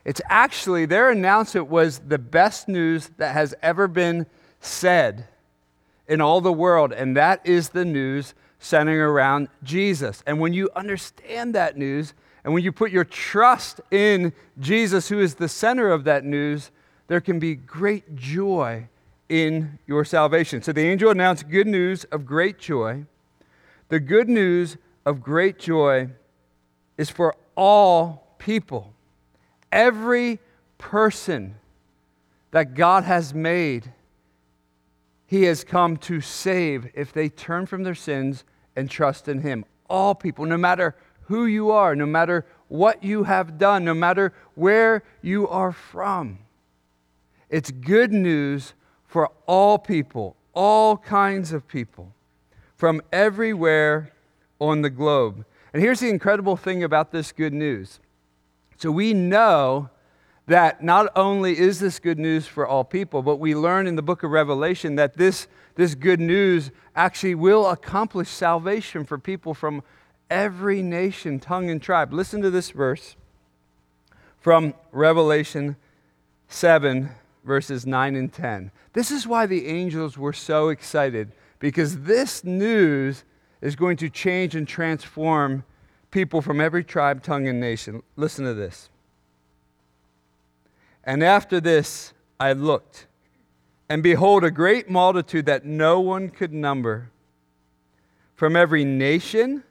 It's 0.06 0.22
actually, 0.30 0.86
their 0.86 1.10
announcement 1.10 1.68
was 1.68 1.98
the 2.07 2.19
best 2.19 2.68
news 2.68 3.10
that 3.18 3.34
has 3.34 3.56
ever 3.63 3.88
been 3.88 4.27
said 4.60 5.27
in 6.07 6.22
all 6.22 6.39
the 6.39 6.54
world, 6.54 6.94
and 6.94 7.18
that 7.18 7.42
is 7.44 7.69
the 7.69 7.86
news 7.86 8.36
centering 8.60 9.00
around 9.00 9.48
Jesus. 9.63 10.22
And 10.27 10.39
when 10.39 10.53
you 10.53 10.70
understand 10.75 11.55
that 11.55 11.79
news, 11.79 12.13
and 12.43 12.53
when 12.53 12.63
you 12.63 12.71
put 12.71 12.91
your 12.91 13.05
trust 13.05 13.81
in 13.91 14.33
Jesus, 14.60 15.10
who 15.10 15.19
is 15.19 15.36
the 15.36 15.50
center 15.50 15.89
of 15.91 16.03
that 16.05 16.24
news, 16.25 16.71
there 17.07 17.21
can 17.21 17.39
be 17.39 17.55
great 17.55 18.15
joy 18.15 18.88
in 19.29 19.79
your 19.86 20.03
salvation. 20.03 20.62
So 20.62 20.71
the 20.71 20.81
angel 20.81 21.12
announced 21.12 21.50
good 21.50 21.67
news 21.67 22.03
of 22.05 22.25
great 22.25 22.60
joy. 22.60 23.05
The 23.89 24.00
good 24.00 24.27
news 24.29 24.77
of 25.05 25.21
great 25.21 25.60
joy 25.60 26.10
is 26.98 27.10
for 27.10 27.36
all 27.55 28.36
people 28.39 28.93
every 29.71 30.39
person 30.77 31.55
that 32.51 32.74
God 32.74 33.03
has 33.03 33.33
made, 33.33 33.91
He 35.25 35.43
has 35.43 35.63
come 35.63 35.98
to 35.98 36.19
save 36.21 36.89
if 36.93 37.13
they 37.13 37.29
turn 37.29 37.65
from 37.65 37.83
their 37.83 37.95
sins 37.95 38.43
and 38.75 38.89
trust 38.89 39.27
in 39.27 39.41
Him. 39.41 39.65
All 39.89 40.15
people, 40.15 40.45
no 40.45 40.57
matter 40.57 40.95
who 41.24 41.46
you 41.46 41.72
are, 41.72 41.96
no 41.96 42.06
matter 42.06 42.46
what 42.68 43.04
you 43.04 43.24
have 43.24 43.58
done, 43.58 43.84
no 43.84 43.94
matter 43.94 44.34
where 44.56 45.04
you 45.22 45.48
are 45.48 45.72
from. 45.72 46.40
It's 47.50 47.70
good 47.70 48.13
news 48.13 48.74
for 49.06 49.30
all 49.46 49.78
people, 49.78 50.38
all 50.54 50.98
kinds 50.98 51.51
of 51.51 51.68
people, 51.68 52.13
from 52.78 53.01
everywhere 53.12 54.13
on 54.60 54.82
the 54.82 54.90
globe. 54.90 55.46
And 55.74 55.82
here's 55.82 56.00
the 56.00 56.10
incredible 56.10 56.56
thing 56.56 56.84
about 56.84 57.12
this 57.12 57.32
good 57.32 57.54
news 57.54 58.00
so 58.78 58.90
we 58.90 59.13
know 59.13 59.90
that 60.48 60.84
not 60.84 61.08
only 61.16 61.58
is 61.58 61.80
this 61.80 62.00
good 62.00 62.18
news 62.18 62.48
for 62.48 62.66
all 62.66 62.84
people, 62.84 63.22
but 63.22 63.36
we 63.36 63.54
learn 63.54 63.86
in 63.86 63.96
the 63.96 64.01
book 64.01 64.24
of 64.24 64.32
Revelation 64.32 64.96
that 64.96 65.18
this, 65.18 65.48
this 65.75 65.94
good 65.94 66.20
news 66.20 66.72
actually 66.96 67.36
will 67.36 67.70
accomplish 67.70 68.28
salvation 68.28 69.06
for 69.06 69.20
people 69.20 69.54
from 69.54 69.84
every 70.31 70.81
nation, 70.81 71.39
tongue, 71.39 71.69
and 71.69 71.81
tribe. 71.81 72.13
Listen 72.13 72.41
to 72.41 72.50
this 72.50 72.71
verse 72.71 73.15
from 74.39 74.73
Revelation 74.91 75.75
7, 76.47 77.11
verses 77.43 77.85
9 77.85 78.15
and 78.15 78.33
10. 78.33 78.71
This 78.93 79.11
is 79.11 79.27
why 79.27 79.45
the 79.45 79.67
angels 79.67 80.17
were 80.17 80.33
so 80.33 80.69
excited, 80.69 81.31
because 81.59 82.03
this 82.03 82.43
news 82.43 83.23
is 83.61 83.75
going 83.75 83.97
to 83.97 84.09
change 84.09 84.55
and 84.55 84.67
transform 84.67 85.63
people 86.09 86.41
from 86.41 86.59
every 86.59 86.83
tribe, 86.83 87.21
tongue, 87.21 87.47
and 87.47 87.59
nation. 87.59 88.01
Listen 88.15 88.45
to 88.45 88.53
this. 88.53 88.89
And 91.03 91.23
after 91.23 91.59
this, 91.59 92.13
I 92.39 92.53
looked, 92.53 93.07
And 93.91 94.01
behold, 94.01 94.45
a 94.45 94.51
great 94.51 94.89
multitude 94.89 95.45
that 95.47 95.65
no 95.65 96.00
one 96.00 96.29
could 96.29 96.53
number, 96.53 97.09
from 98.35 98.55
every 98.55 98.85
nation, 98.85 99.63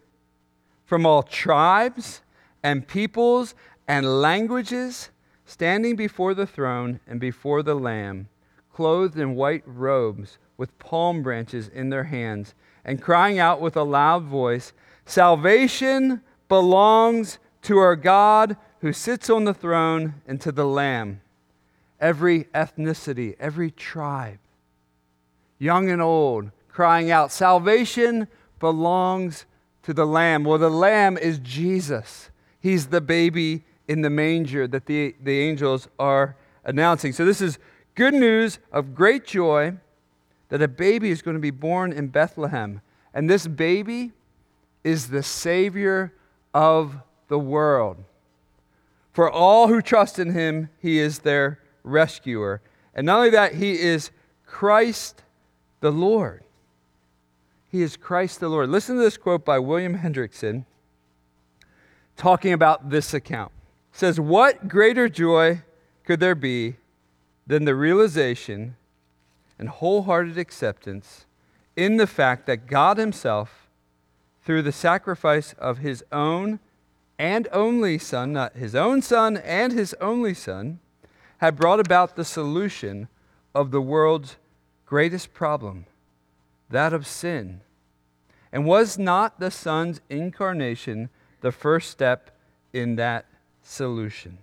from 0.91 1.07
all 1.07 1.23
tribes 1.23 2.21
and 2.65 2.89
peoples 2.89 3.55
and 3.87 4.21
languages, 4.21 5.11
standing 5.47 5.95
before 5.95 6.35
the 6.35 6.49
throne 6.49 6.99
and 7.07 7.21
before 7.21 7.63
the 7.63 7.77
Lamb, 7.77 8.29
clothed 8.73 9.17
in 9.17 9.37
white 9.37 9.63
robes, 9.65 10.37
with 10.57 10.77
palm 10.81 11.23
branches 11.23 11.69
in 11.69 11.91
their 11.91 12.03
hands, 12.03 12.55
and 12.85 13.01
crying 13.01 13.39
out 13.39 13.61
with 13.61 13.77
a 13.77 13.85
loud 13.85 14.25
voice 14.25 14.73
Salvation 15.05 16.23
belongs 16.49 17.39
to 17.63 17.79
our 17.79 17.95
God 17.95 18.57
who 18.81 18.93
sits 18.93 19.31
on 19.31 19.45
the 19.45 19.55
throne 19.55 20.15
and 20.27 20.41
to 20.41 20.51
the 20.51 20.67
Lamb. 20.67 21.21
Every 22.01 22.49
ethnicity, 22.53 23.37
every 23.39 23.71
tribe, 23.71 24.41
young 25.57 25.89
and 25.89 26.03
old, 26.03 26.51
crying 26.67 27.13
out, 27.13 27.31
Salvation 27.31 28.27
belongs 28.59 29.47
to 29.83 29.95
the 29.95 30.07
Lamb. 30.07 30.45
Well, 30.45 30.59
the 30.59 30.71
Lamb 30.71 31.17
is 31.17 31.39
Jesus. 31.39 32.31
He's 32.61 32.89
the 32.89 33.01
baby 33.01 33.65
in 33.89 34.03
the 34.03 34.11
manger 34.11 34.67
that 34.69 34.87
the, 34.87 35.15
the 35.23 35.41
angels 35.41 35.89
are 35.99 36.37
announcing. 36.65 37.13
So, 37.13 37.25
this 37.25 37.41
is 37.41 37.59
good 37.95 38.15
news 38.15 38.59
of 38.73 38.95
great 38.95 39.25
joy 39.25 39.75
that 40.51 40.63
a 40.63 40.69
baby 40.69 41.11
is 41.11 41.23
going 41.23 41.35
to 41.35 41.41
be 41.41 41.51
born 41.51 41.93
in 41.93 42.09
Bethlehem. 42.09 42.81
And 43.15 43.29
this 43.29 43.47
baby 43.47 44.13
is 44.85 45.09
the 45.09 45.23
Savior 45.23 46.13
of 46.53 46.97
the 47.29 47.39
world. 47.39 48.05
For 49.13 49.31
all 49.31 49.69
who 49.69 49.83
trust 49.83 50.19
in 50.19 50.33
him, 50.33 50.69
he 50.79 50.99
is 50.99 51.21
their 51.21 51.59
rescuer. 51.83 52.61
And 52.95 53.07
not 53.07 53.19
only 53.19 53.31
that, 53.31 53.55
he 53.55 53.79
is 53.79 54.11
Christ 54.47 55.23
the 55.81 55.91
Lord. 55.91 56.43
He 57.71 57.83
is 57.83 57.97
Christ 57.97 58.41
the 58.41 58.49
Lord. 58.49 58.69
Listen 58.69 58.97
to 58.97 59.03
this 59.03 59.17
quote 59.17 59.45
by 59.45 59.61
William 59.61 59.99
Hendriksen 59.99 60.65
talking 62.17 62.53
about 62.53 62.91
this 62.91 63.15
account. 63.15 63.53
It 63.93 63.99
says, 63.99 64.19
What 64.19 64.67
greater 64.67 65.09
joy 65.09 65.63
could 66.05 66.19
there 66.19 66.35
be 66.35 66.77
than 67.47 67.65
the 67.65 67.77
realization 67.77 68.77
and 69.57 69.69
wholehearted 69.69 70.37
acceptance 70.37 71.27
in 71.77 71.97
the 71.97 72.09
fact 72.09 72.47
that 72.47 72.67
God 72.67 72.99
Himself, 72.99 73.69
through 74.43 74.63
the 74.63 74.73
sacrifice 74.73 75.53
of 75.53 75.79
His 75.79 76.03
own 76.11 76.59
and 77.21 77.47
only 77.53 77.99
Son, 77.99 78.33
not 78.33 78.57
His 78.57 78.75
own 78.75 79.01
Son 79.01 79.37
and 79.37 79.73
His 79.73 79.95
only 80.01 80.35
Son, 80.35 80.81
had 81.39 81.57
brought 81.57 81.79
about 81.79 82.17
the 82.17 82.25
solution 82.25 83.07
of 83.55 83.71
the 83.71 83.81
world's 83.81 84.39
greatest 84.87 85.33
problem 85.33 85.87
that 86.71 86.93
of 86.93 87.07
sin. 87.07 87.61
And 88.53 88.65
was 88.65 88.99
not 88.99 89.39
the 89.39 89.51
Son's 89.51 90.01
incarnation 90.09 91.09
the 91.41 91.53
first 91.53 91.91
step 91.91 92.37
in 92.73 92.97
that 92.97 93.27
solution? 93.63 94.39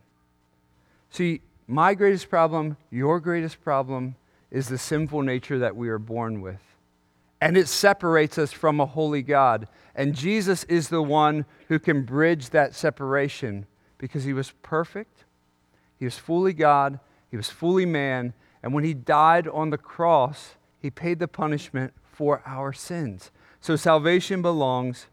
See, 1.10 1.42
my 1.68 1.94
greatest 1.94 2.30
problem, 2.30 2.78
your 2.90 3.20
greatest 3.20 3.62
problem, 3.64 4.16
is 4.50 4.70
the 4.70 4.78
sinful 4.78 5.24
nature 5.24 5.60
that 5.60 5.76
we 5.76 5.90
are 5.90 6.00
born 6.00 6.42
with. 6.42 6.62
And 7.42 7.58
it 7.58 7.68
separates 7.68 8.38
us 8.38 8.52
from 8.52 8.80
a 8.80 8.86
holy 8.86 9.22
God. 9.22 9.68
And 9.94 10.16
Jesus 10.16 10.64
is 10.66 10.90
the 10.90 11.02
one 11.02 11.46
who 11.68 11.80
can 11.80 12.04
bridge 12.04 12.52
that 12.52 12.74
separation 12.74 13.66
because 13.98 14.24
he 14.24 14.34
was 14.34 14.54
perfect, 14.62 15.26
he 16.00 16.06
was 16.06 16.18
fully 16.18 16.54
God, 16.54 17.00
he 17.30 17.38
was 17.38 17.50
fully 17.50 17.86
man. 17.86 18.34
And 18.64 18.74
when 18.74 18.84
he 18.84 18.94
died 18.94 19.48
on 19.48 19.70
the 19.70 19.78
cross, 19.78 20.56
he 20.80 20.90
paid 20.90 21.20
the 21.20 21.28
punishment 21.28 21.94
for 22.18 22.42
our 22.48 22.74
sins. 22.74 23.30
So 23.62 23.76
salvation 23.76 24.42
belongs 24.42 25.06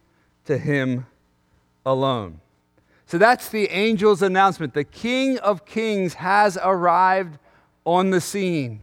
to 0.46 0.56
him 0.56 1.06
alone. 1.84 2.40
So 3.04 3.18
that's 3.18 3.50
the 3.50 3.68
angel's 3.68 4.22
announcement. 4.22 4.72
The 4.72 4.84
King 4.84 5.36
of 5.40 5.66
Kings 5.66 6.14
has 6.14 6.56
arrived 6.62 7.38
on 7.84 8.08
the 8.08 8.22
scene, 8.22 8.80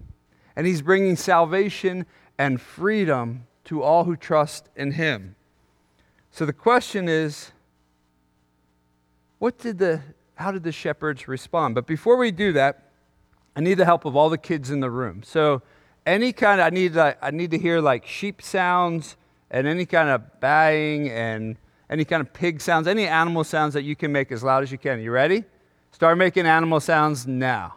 and 0.56 0.68
he's 0.68 0.84
bringing 0.84 1.16
salvation 1.16 2.06
and 2.38 2.62
freedom 2.62 3.48
to 3.66 3.82
all 3.82 4.04
who 4.04 4.16
trust 4.16 4.70
in 4.76 4.92
him. 4.92 5.36
So 6.30 6.46
the 6.46 6.54
question 6.54 7.10
is 7.10 7.52
what 9.40 9.58
did 9.58 9.80
the 9.80 10.02
how 10.36 10.52
did 10.52 10.62
the 10.62 10.72
shepherds 10.72 11.28
respond? 11.28 11.74
But 11.74 11.88
before 11.88 12.18
we 12.18 12.30
do 12.30 12.54
that, 12.54 12.92
I 13.56 13.62
need 13.62 13.76
the 13.76 13.86
help 13.86 14.06
of 14.06 14.16
all 14.16 14.30
the 14.30 14.38
kids 14.38 14.70
in 14.70 14.80
the 14.80 14.92
room. 14.92 15.24
So 15.24 15.64
any 16.06 16.34
kind 16.34 16.60
of 16.62 16.68
I 16.68 16.70
need 16.70 16.94
to, 16.94 17.18
I 17.22 17.32
need 17.32 17.52
to 17.52 17.58
hear 17.58 17.80
like 17.80 18.06
sheep 18.06 18.42
sounds 18.42 19.16
and 19.50 19.68
any 19.68 19.86
kind 19.86 20.10
of 20.10 20.40
baying 20.40 21.10
and 21.10 21.58
any 21.90 22.06
kind 22.06 22.22
of 22.22 22.32
pig 22.34 22.62
sounds, 22.62 22.88
any 22.88 23.06
animal 23.06 23.44
sounds 23.44 23.74
that 23.74 23.84
you 23.84 23.96
can 23.96 24.12
make 24.12 24.32
as 24.32 24.44
loud 24.44 24.64
as 24.64 24.72
you 24.72 24.78
can. 24.78 25.02
You 25.02 25.12
ready? 25.12 25.44
Start 25.92 26.18
making 26.18 26.46
animal 26.46 26.80
sounds 26.80 27.28
now. 27.28 27.76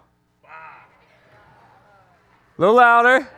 A 2.56 2.60
little 2.60 2.76
louder. 2.76 3.28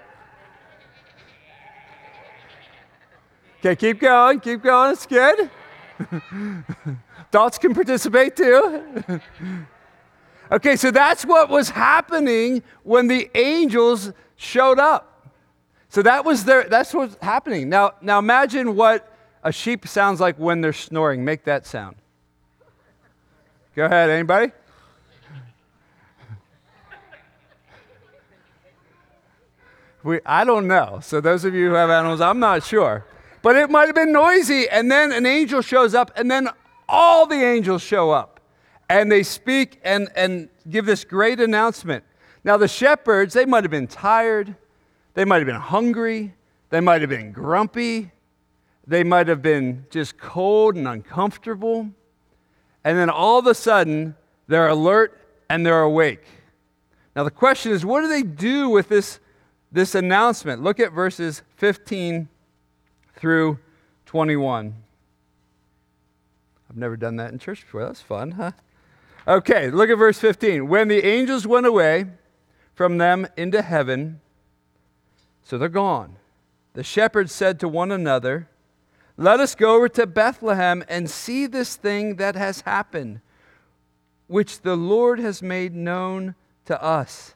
Okay, 3.58 3.74
keep 3.74 4.00
going, 4.00 4.38
keep 4.40 4.62
going. 4.62 4.92
It's 4.92 5.06
good. 5.06 5.50
Adults 7.30 7.56
can 7.56 7.74
participate 7.74 8.36
too. 8.36 8.84
okay, 10.50 10.76
so 10.76 10.90
that's 10.90 11.24
what 11.24 11.48
was 11.48 11.70
happening 11.70 12.62
when 12.82 13.06
the 13.06 13.30
angels 13.34 14.12
showed 14.36 14.78
up. 14.78 15.30
So 15.88 16.02
that 16.02 16.24
was 16.24 16.44
their, 16.44 16.64
that's 16.64 16.92
what's 16.92 17.16
happening. 17.22 17.68
Now, 17.68 17.92
now 18.00 18.18
imagine 18.18 18.76
what 18.76 19.12
a 19.42 19.52
sheep 19.52 19.86
sounds 19.86 20.20
like 20.20 20.36
when 20.38 20.60
they're 20.60 20.72
snoring. 20.72 21.24
Make 21.24 21.44
that 21.44 21.66
sound. 21.66 21.96
Go 23.74 23.84
ahead, 23.84 24.10
anybody? 24.10 24.52
We, 30.02 30.20
I 30.24 30.44
don't 30.44 30.68
know. 30.68 31.00
So, 31.02 31.20
those 31.20 31.44
of 31.44 31.52
you 31.52 31.70
who 31.70 31.74
have 31.74 31.90
animals, 31.90 32.20
I'm 32.20 32.38
not 32.38 32.62
sure. 32.62 33.04
But 33.42 33.56
it 33.56 33.68
might 33.70 33.86
have 33.86 33.94
been 33.94 34.12
noisy. 34.12 34.68
And 34.68 34.88
then 34.88 35.10
an 35.10 35.26
angel 35.26 35.62
shows 35.62 35.94
up, 35.94 36.12
and 36.14 36.30
then 36.30 36.48
all 36.88 37.26
the 37.26 37.34
angels 37.34 37.82
show 37.82 38.12
up. 38.12 38.35
And 38.88 39.10
they 39.10 39.22
speak 39.22 39.80
and, 39.82 40.08
and 40.14 40.48
give 40.68 40.86
this 40.86 41.04
great 41.04 41.40
announcement. 41.40 42.04
Now, 42.44 42.56
the 42.56 42.68
shepherds, 42.68 43.34
they 43.34 43.44
might 43.44 43.64
have 43.64 43.70
been 43.70 43.88
tired. 43.88 44.54
They 45.14 45.24
might 45.24 45.38
have 45.38 45.46
been 45.46 45.56
hungry. 45.56 46.34
They 46.70 46.80
might 46.80 47.00
have 47.00 47.10
been 47.10 47.32
grumpy. 47.32 48.12
They 48.86 49.02
might 49.02 49.26
have 49.26 49.42
been 49.42 49.86
just 49.90 50.18
cold 50.18 50.76
and 50.76 50.86
uncomfortable. 50.86 51.90
And 52.84 52.98
then 52.98 53.10
all 53.10 53.40
of 53.40 53.46
a 53.46 53.54
sudden, 53.54 54.14
they're 54.46 54.68
alert 54.68 55.20
and 55.50 55.66
they're 55.66 55.82
awake. 55.82 56.24
Now, 57.16 57.24
the 57.24 57.30
question 57.30 57.72
is 57.72 57.84
what 57.84 58.02
do 58.02 58.08
they 58.08 58.22
do 58.22 58.68
with 58.68 58.88
this, 58.88 59.18
this 59.72 59.94
announcement? 59.94 60.62
Look 60.62 60.78
at 60.78 60.92
verses 60.92 61.42
15 61.56 62.28
through 63.16 63.58
21. 64.04 64.74
I've 66.68 66.76
never 66.76 66.96
done 66.96 67.16
that 67.16 67.32
in 67.32 67.38
church 67.38 67.62
before. 67.62 67.84
That's 67.84 68.02
fun, 68.02 68.32
huh? 68.32 68.52
Okay, 69.28 69.70
look 69.70 69.90
at 69.90 69.98
verse 69.98 70.18
15. 70.18 70.68
When 70.68 70.88
the 70.88 71.04
angels 71.04 71.46
went 71.46 71.66
away 71.66 72.06
from 72.74 72.98
them 72.98 73.26
into 73.36 73.60
heaven, 73.60 74.20
so 75.42 75.58
they're 75.58 75.68
gone. 75.68 76.16
The 76.74 76.84
shepherds 76.84 77.32
said 77.32 77.58
to 77.60 77.68
one 77.68 77.90
another, 77.90 78.48
Let 79.16 79.40
us 79.40 79.54
go 79.54 79.74
over 79.74 79.88
to 79.90 80.06
Bethlehem 80.06 80.84
and 80.88 81.10
see 81.10 81.46
this 81.46 81.74
thing 81.74 82.16
that 82.16 82.36
has 82.36 82.60
happened, 82.60 83.20
which 84.28 84.60
the 84.60 84.76
Lord 84.76 85.18
has 85.18 85.42
made 85.42 85.74
known 85.74 86.34
to 86.66 86.80
us. 86.80 87.34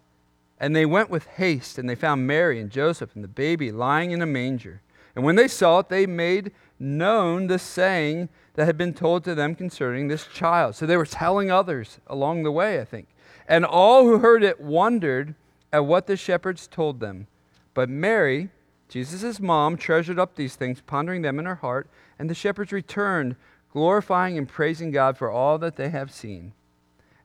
And 0.61 0.77
they 0.77 0.87
went 0.87 1.09
with 1.09 1.27
haste, 1.27 1.79
and 1.79 1.89
they 1.89 1.95
found 1.95 2.27
Mary 2.27 2.61
and 2.61 2.71
Joseph 2.71 3.15
and 3.15 3.25
the 3.25 3.29
baby 3.29 3.73
lying 3.73 4.11
in 4.11 4.21
a 4.21 4.27
manger. 4.27 4.83
And 5.17 5.25
when 5.25 5.37
they 5.37 5.49
saw 5.49 5.81
it, 5.81 5.89
they 5.89 6.07
made 6.07 6.53
known 6.81 7.47
the 7.47 7.59
saying 7.59 8.29
that 8.55 8.65
had 8.65 8.79
been 8.79 8.95
told 8.95 9.23
to 9.25 9.35
them 9.35 9.55
concerning 9.55 10.09
this 10.09 10.27
child. 10.27 10.75
So 10.75 10.87
they 10.87 10.97
were 10.97 11.07
telling 11.07 11.51
others 11.51 11.99
along 12.07 12.43
the 12.43 12.51
way, 12.51 12.81
I 12.81 12.85
think. 12.85 13.09
And 13.47 13.65
all 13.65 14.05
who 14.05 14.19
heard 14.19 14.43
it 14.43 14.61
wondered 14.61 15.35
at 15.73 15.85
what 15.85 16.07
the 16.07 16.17
shepherds 16.17 16.67
told 16.67 17.01
them. 17.01 17.27
But 17.75 17.89
Mary, 17.89 18.49
Jesus' 18.89 19.39
mom, 19.39 19.77
treasured 19.77 20.19
up 20.19 20.35
these 20.35 20.57
things, 20.57 20.83
pondering 20.85 21.23
them 21.23 21.39
in 21.39 21.45
her 21.45 21.57
heart. 21.57 21.89
And 22.19 22.29
the 22.29 22.35
shepherds 22.35 22.73
returned, 22.73 23.37
glorifying 23.73 24.37
and 24.37 24.49
praising 24.49 24.91
God 24.91 25.17
for 25.17 25.31
all 25.31 25.59
that 25.59 25.77
they 25.77 25.91
have 25.91 26.11
seen, 26.11 26.53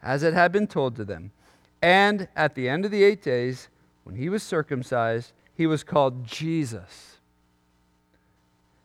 as 0.03 0.21
it 0.21 0.33
had 0.33 0.51
been 0.51 0.67
told 0.67 0.95
to 0.95 1.05
them. 1.05 1.31
And 1.81 2.27
at 2.35 2.55
the 2.55 2.69
end 2.69 2.85
of 2.85 2.91
the 2.91 3.03
eight 3.03 3.21
days, 3.21 3.69
when 4.03 4.15
he 4.15 4.29
was 4.29 4.43
circumcised, 4.43 5.31
he 5.55 5.65
was 5.65 5.83
called 5.83 6.25
Jesus, 6.25 7.14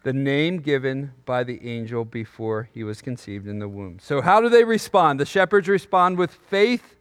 the 0.03 0.13
name 0.13 0.59
given 0.59 1.13
by 1.27 1.45
the 1.45 1.67
angel 1.67 2.05
before 2.05 2.69
he 2.73 2.85
was 2.85 3.03
conceived 3.03 3.47
in 3.47 3.59
the 3.59 3.69
womb. 3.69 3.99
So, 4.01 4.21
how 4.21 4.41
do 4.41 4.49
they 4.49 4.65
respond? 4.65 5.21
The 5.21 5.27
shepherds 5.27 5.69
respond 5.69 6.19
with 6.19 6.33
faith 6.33 6.97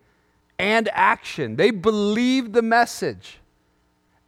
and 0.58 0.90
action. 0.92 1.56
They 1.56 1.72
believe 1.72 2.52
the 2.52 2.62
message 2.62 3.40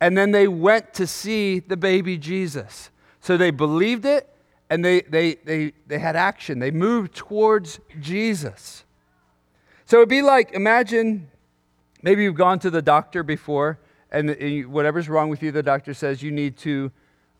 and 0.02 0.18
then 0.18 0.32
they 0.32 0.48
went 0.48 0.96
to 0.96 1.06
see 1.06 1.60
the 1.60 1.78
baby 1.78 2.18
Jesus. 2.18 2.90
So 3.22 3.38
they 3.38 3.52
believed 3.52 4.04
it 4.04 4.28
and 4.70 4.84
they, 4.84 5.02
they, 5.02 5.36
they, 5.46 5.74
they 5.86 6.00
had 6.00 6.16
action. 6.16 6.58
They 6.58 6.72
moved 6.72 7.14
towards 7.14 7.80
Jesus. 8.00 8.84
So 9.86 9.98
it'd 9.98 10.10
be 10.10 10.24
like 10.24 10.54
imagine 10.54 11.30
maybe 12.02 12.24
you've 12.24 12.36
gone 12.36 12.58
to 12.60 12.72
the 12.72 12.82
doctor 12.82 13.22
before, 13.22 13.78
and 14.12 14.66
whatever's 14.66 15.08
wrong 15.08 15.30
with 15.30 15.44
you, 15.44 15.52
the 15.52 15.62
doctor 15.62 15.94
says 15.94 16.24
you 16.24 16.32
need 16.32 16.58
to 16.58 16.92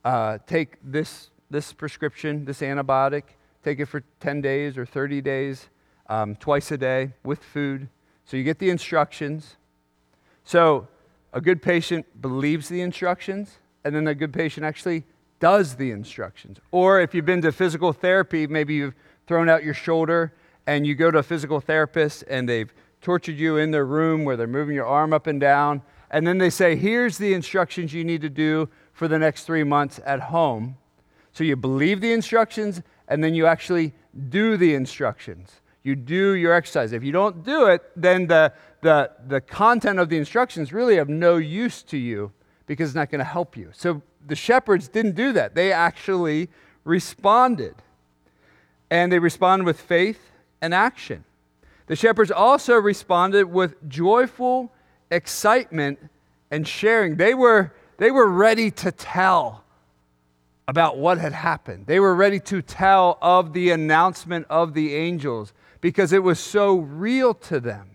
uh, 0.04 0.40
take 0.48 0.78
this, 0.84 1.30
this 1.50 1.74
prescription, 1.74 2.46
this 2.46 2.62
antibiotic, 2.62 3.24
take 3.64 3.80
it 3.80 3.86
for 3.86 4.04
10 4.20 4.42
days 4.42 4.78
or 4.78 4.86
30 4.86 5.22
days, 5.22 5.70
um, 6.08 6.36
twice 6.36 6.72
a 6.72 6.78
day 6.78 7.14
with 7.24 7.44
food. 7.44 7.88
So 8.26 8.38
you 8.38 8.44
get 8.44 8.60
the 8.60 8.70
instructions. 8.70 9.58
So 10.44 10.88
a 11.34 11.42
good 11.42 11.62
patient 11.62 12.22
believes 12.22 12.70
the 12.70 12.82
instructions, 12.82 13.58
and 13.84 13.96
then 13.96 14.08
a 14.08 14.16
good 14.16 14.34
patient 14.34 14.66
actually 14.66 15.04
does 15.40 15.76
the 15.76 15.92
instructions. 15.92 16.60
Or 16.72 17.02
if 17.02 17.14
you've 17.14 17.26
been 17.26 17.42
to 17.42 17.52
physical 17.52 17.94
therapy, 17.94 18.48
maybe 18.48 18.76
you've 18.76 18.96
thrown 19.28 19.50
out 19.50 19.64
your 19.64 19.74
shoulder 19.74 20.34
and 20.68 20.86
you 20.86 20.96
go 20.96 21.10
to 21.10 21.18
a 21.18 21.24
physical 21.24 21.60
therapist 21.60 22.24
and 22.30 22.48
they've 22.48 22.72
tortured 23.02 23.38
you 23.38 23.58
in 23.58 23.72
their 23.72 23.86
room 23.86 24.24
where 24.24 24.38
they're 24.38 24.48
moving 24.48 24.76
your 24.76 24.86
arm 24.86 25.14
up 25.14 25.28
and 25.28 25.42
down. 25.42 25.82
And 26.12 26.28
then 26.28 26.38
they 26.38 26.50
say, 26.50 26.76
here's 26.76 27.18
the 27.18 27.34
instructions 27.34 27.94
you 27.94 28.04
need 28.04 28.22
to 28.22 28.30
do 28.30 28.70
for 29.02 29.08
the 29.08 29.18
next 29.18 29.46
three 29.46 29.64
months 29.64 30.00
at 30.06 30.20
home. 30.20 30.78
So 31.34 31.44
you 31.44 31.56
believe 31.56 32.02
the 32.02 32.14
instructions 32.14 32.84
and 33.08 33.24
then 33.24 33.34
you 33.34 33.48
actually 33.48 33.94
do 34.30 34.58
the 34.58 34.76
instructions. 34.76 35.50
You 35.82 35.96
do 35.96 36.34
your 36.34 36.54
exercise. 36.54 36.92
If 36.92 37.04
you 37.04 37.12
don't 37.12 37.44
do 37.44 37.66
it, 37.66 37.82
then 37.96 38.28
the, 38.28 38.54
the, 38.82 39.10
the 39.28 39.42
content 39.42 39.98
of 39.98 40.10
the 40.10 40.20
instructions 40.20 40.72
really 40.72 40.98
have 40.98 41.10
no 41.10 41.38
use 41.38 41.82
to 41.82 41.98
you 41.98 42.32
because 42.68 42.90
it's 42.90 42.96
not 42.96 43.10
going 43.10 43.18
to 43.18 43.26
help 43.26 43.58
you. 43.58 43.72
So 43.74 44.04
the 44.28 44.36
shepherds 44.36 44.88
didn't 44.88 45.16
do 45.16 45.34
that. 45.34 45.56
They 45.56 45.72
actually 45.72 46.50
responded. 46.84 47.74
And 48.92 49.12
they 49.12 49.18
responded 49.18 49.66
with 49.66 49.82
faith 49.82 50.30
and 50.62 50.76
action. 50.76 51.24
The 51.88 51.96
shepherds 51.96 52.30
also 52.30 52.76
responded 52.76 53.46
with 53.46 53.90
joyful 53.90 54.72
excitement 55.10 55.98
and 56.52 56.68
sharing. 56.68 57.16
They 57.16 57.34
were, 57.34 57.74
they 58.02 58.10
were 58.10 58.28
ready 58.28 58.72
to 58.72 58.92
tell 58.92 59.64
about 60.68 60.98
what 60.98 61.20
had 61.20 61.34
happened. 61.34 61.86
They 61.86 62.00
were 62.00 62.16
ready 62.16 62.40
to 62.40 62.64
tell 62.64 63.20
of 63.22 63.54
the 63.54 63.70
announcement 63.70 64.48
of 64.50 64.74
the 64.74 64.96
angels 64.96 65.54
because 65.82 66.12
it 66.12 66.24
was 66.24 66.40
so 66.40 66.78
real 66.78 67.36
to 67.36 67.60
them. 67.60 67.92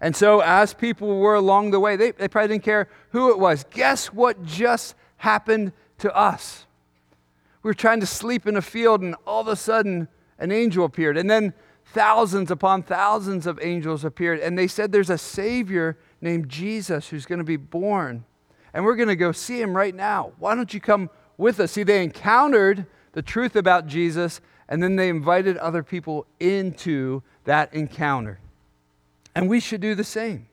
And 0.00 0.16
so, 0.16 0.40
as 0.40 0.72
people 0.72 1.18
were 1.18 1.34
along 1.34 1.72
the 1.72 1.78
way, 1.78 1.94
they, 1.94 2.12
they 2.12 2.26
probably 2.26 2.54
didn't 2.54 2.64
care 2.64 2.88
who 3.10 3.28
it 3.28 3.38
was. 3.38 3.66
Guess 3.70 4.14
what 4.14 4.46
just 4.46 4.94
happened 5.18 5.74
to 5.98 6.16
us? 6.16 6.64
We 7.62 7.68
were 7.68 7.74
trying 7.74 8.00
to 8.00 8.06
sleep 8.06 8.46
in 8.46 8.56
a 8.56 8.62
field, 8.62 9.02
and 9.02 9.14
all 9.26 9.42
of 9.42 9.48
a 9.48 9.56
sudden, 9.56 10.08
an 10.38 10.50
angel 10.50 10.86
appeared. 10.86 11.18
And 11.18 11.28
then 11.28 11.52
thousands 11.84 12.50
upon 12.50 12.82
thousands 12.82 13.46
of 13.46 13.58
angels 13.60 14.06
appeared. 14.06 14.40
And 14.40 14.56
they 14.56 14.68
said, 14.68 14.90
There's 14.90 15.10
a 15.10 15.18
Savior 15.18 15.98
named 16.22 16.48
Jesus 16.48 17.10
who's 17.10 17.26
going 17.26 17.40
to 17.40 17.44
be 17.44 17.58
born. 17.58 18.24
And 18.74 18.84
we're 18.84 18.96
going 18.96 19.08
to 19.08 19.16
go 19.16 19.32
see 19.32 19.60
him 19.60 19.76
right 19.76 19.94
now. 19.94 20.32
Why 20.38 20.54
don't 20.54 20.72
you 20.72 20.80
come 20.80 21.10
with 21.36 21.60
us? 21.60 21.72
See, 21.72 21.82
they 21.82 22.02
encountered 22.02 22.86
the 23.12 23.22
truth 23.22 23.56
about 23.56 23.86
Jesus, 23.86 24.40
and 24.68 24.82
then 24.82 24.96
they 24.96 25.08
invited 25.08 25.56
other 25.58 25.82
people 25.82 26.26
into 26.40 27.22
that 27.44 27.72
encounter. 27.74 28.38
And 29.34 29.48
we 29.48 29.60
should 29.60 29.80
do 29.80 29.94
the 29.94 30.04
same. 30.04 30.46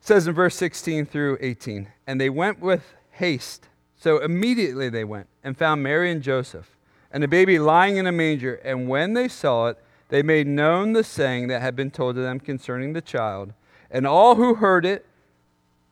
It 0.00 0.06
says 0.06 0.26
in 0.26 0.34
verse 0.34 0.56
16 0.56 1.06
through 1.06 1.38
18, 1.40 1.88
and 2.06 2.20
they 2.20 2.28
went 2.28 2.60
with 2.60 2.94
haste. 3.12 3.68
So 3.96 4.18
immediately 4.18 4.90
they 4.90 5.04
went 5.04 5.28
and 5.42 5.56
found 5.56 5.82
Mary 5.82 6.10
and 6.10 6.22
Joseph 6.22 6.76
and 7.10 7.22
the 7.22 7.28
baby 7.28 7.58
lying 7.58 7.96
in 7.96 8.06
a 8.06 8.12
manger. 8.12 8.56
And 8.56 8.88
when 8.88 9.14
they 9.14 9.28
saw 9.28 9.68
it, 9.68 9.78
they 10.08 10.22
made 10.22 10.46
known 10.46 10.92
the 10.92 11.04
saying 11.04 11.46
that 11.46 11.62
had 11.62 11.74
been 11.76 11.90
told 11.90 12.16
to 12.16 12.20
them 12.20 12.40
concerning 12.40 12.92
the 12.92 13.00
child. 13.00 13.54
And 13.90 14.06
all 14.06 14.34
who 14.34 14.56
heard 14.56 14.84
it 14.84 15.06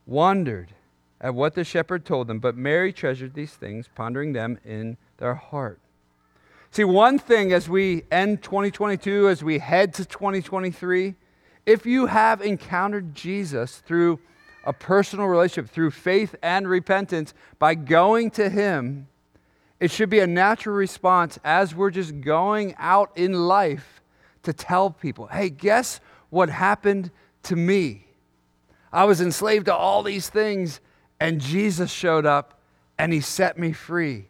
wondered 0.07 0.75
at 1.21 1.35
what 1.35 1.55
the 1.55 1.65
shepherd 1.65 2.05
told 2.05 2.27
them. 2.27 2.39
But 2.39 2.57
Mary 2.57 2.93
treasured 2.93 3.35
these 3.35 3.53
things, 3.53 3.89
pondering 3.95 4.33
them 4.33 4.59
in 4.65 4.97
their 5.19 5.35
heart. 5.35 5.79
See, 6.71 6.85
one 6.85 7.19
thing 7.19 7.53
as 7.53 7.69
we 7.69 8.05
end 8.11 8.43
2022, 8.43 9.29
as 9.29 9.45
we 9.45 9.59
head 9.59 9.95
to 9.95 10.05
2023, 10.05 11.15
if 11.67 11.87
you 11.87 12.07
have 12.07 12.41
encountered 12.41 13.15
Jesus 13.15 13.79
through 13.79 14.19
a 14.65 14.73
personal 14.73 15.27
relationship, 15.27 15.71
through 15.71 15.91
faith 15.91 16.35
and 16.43 16.67
repentance, 16.67 17.35
by 17.59 17.75
going 17.75 18.31
to 18.33 18.49
Him, 18.49 19.07
it 19.81 19.91
should 19.91 20.11
be 20.11 20.21
a 20.21 20.27
natural 20.27 20.75
response 20.75 21.39
as 21.45 21.75
we're 21.75 21.91
just 21.91 22.21
going 22.21 22.75
out 22.79 23.11
in 23.17 23.33
life 23.33 24.01
to 24.45 24.53
tell 24.53 24.91
people, 24.91 25.27
hey, 25.27 25.51
guess 25.51 26.01
what 26.31 26.49
happened 26.49 27.11
to 27.45 27.57
me? 27.57 28.07
I 28.93 29.05
was 29.05 29.21
enslaved 29.21 29.67
to 29.67 29.75
all 29.75 30.03
these 30.03 30.29
things, 30.29 30.81
and 31.19 31.41
Jesus 31.41 31.91
showed 31.91 32.27
up 32.27 32.61
and 32.99 33.13
He 33.13 33.21
set 33.21 33.59
me 33.59 33.73
free. 33.73 34.29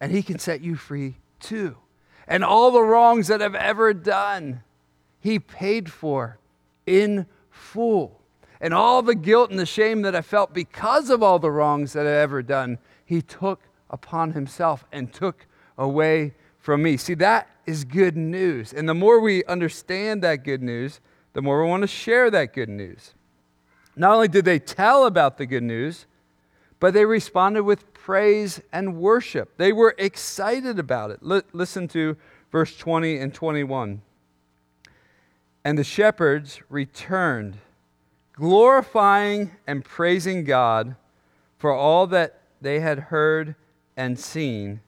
And 0.00 0.12
He 0.12 0.22
can 0.22 0.38
set 0.38 0.60
you 0.60 0.76
free 0.76 1.16
too 1.40 1.76
and 2.32 2.44
all 2.44 2.70
the 2.70 2.82
wrongs 2.82 3.28
that 3.28 3.42
I've 3.42 3.54
ever 3.54 3.92
done, 3.92 4.62
He 5.20 5.38
paid 5.38 5.90
for 5.90 6.38
in 6.86 7.26
full. 7.50 8.20
And 8.60 8.72
all 8.72 9.02
the 9.02 9.14
guilt 9.14 9.50
and 9.50 9.58
the 9.58 9.66
shame 9.66 10.02
that 10.02 10.14
I 10.14 10.22
felt 10.22 10.54
because 10.54 11.10
of 11.10 11.22
all 11.22 11.38
the 11.38 11.50
wrongs 11.50 11.92
that 11.92 12.06
I've 12.06 12.14
ever 12.14 12.42
done, 12.42 12.78
He 13.04 13.20
took 13.20 13.60
upon 13.90 14.32
Himself 14.32 14.84
and 14.92 15.12
took 15.12 15.46
away 15.76 16.34
from 16.58 16.82
me. 16.82 16.96
See, 16.96 17.14
that 17.14 17.50
is 17.66 17.84
good 17.84 18.16
news. 18.16 18.72
And 18.72 18.88
the 18.88 18.94
more 18.94 19.20
we 19.20 19.44
understand 19.44 20.22
that 20.22 20.44
good 20.44 20.62
news, 20.62 21.00
the 21.32 21.42
more 21.42 21.62
we 21.62 21.68
want 21.68 21.82
to 21.82 21.88
share 21.88 22.30
that 22.30 22.52
good 22.52 22.68
news. 22.68 23.14
Not 23.96 24.14
only 24.14 24.28
did 24.28 24.44
they 24.44 24.58
tell 24.58 25.06
about 25.06 25.38
the 25.38 25.46
good 25.46 25.62
news, 25.62 26.06
but 26.80 26.94
they 26.94 27.04
responded 27.04 27.62
with 27.62 27.92
praise 27.94 28.60
and 28.72 28.96
worship. 28.96 29.56
They 29.56 29.72
were 29.72 29.94
excited 29.98 30.78
about 30.78 31.10
it. 31.10 31.20
L- 31.28 31.42
listen 31.52 31.86
to 31.88 32.16
verse 32.50 32.76
20 32.76 33.18
and 33.18 33.32
21. 33.32 34.02
And 35.64 35.78
the 35.78 35.84
shepherds 35.84 36.60
returned, 36.68 37.58
glorifying 38.32 39.52
and 39.66 39.84
praising 39.84 40.44
God 40.44 40.96
for 41.58 41.72
all 41.72 42.06
that 42.08 42.40
they 42.60 42.80
had 42.80 42.98
heard 42.98 43.54
and 43.96 44.18
seen 44.18 44.80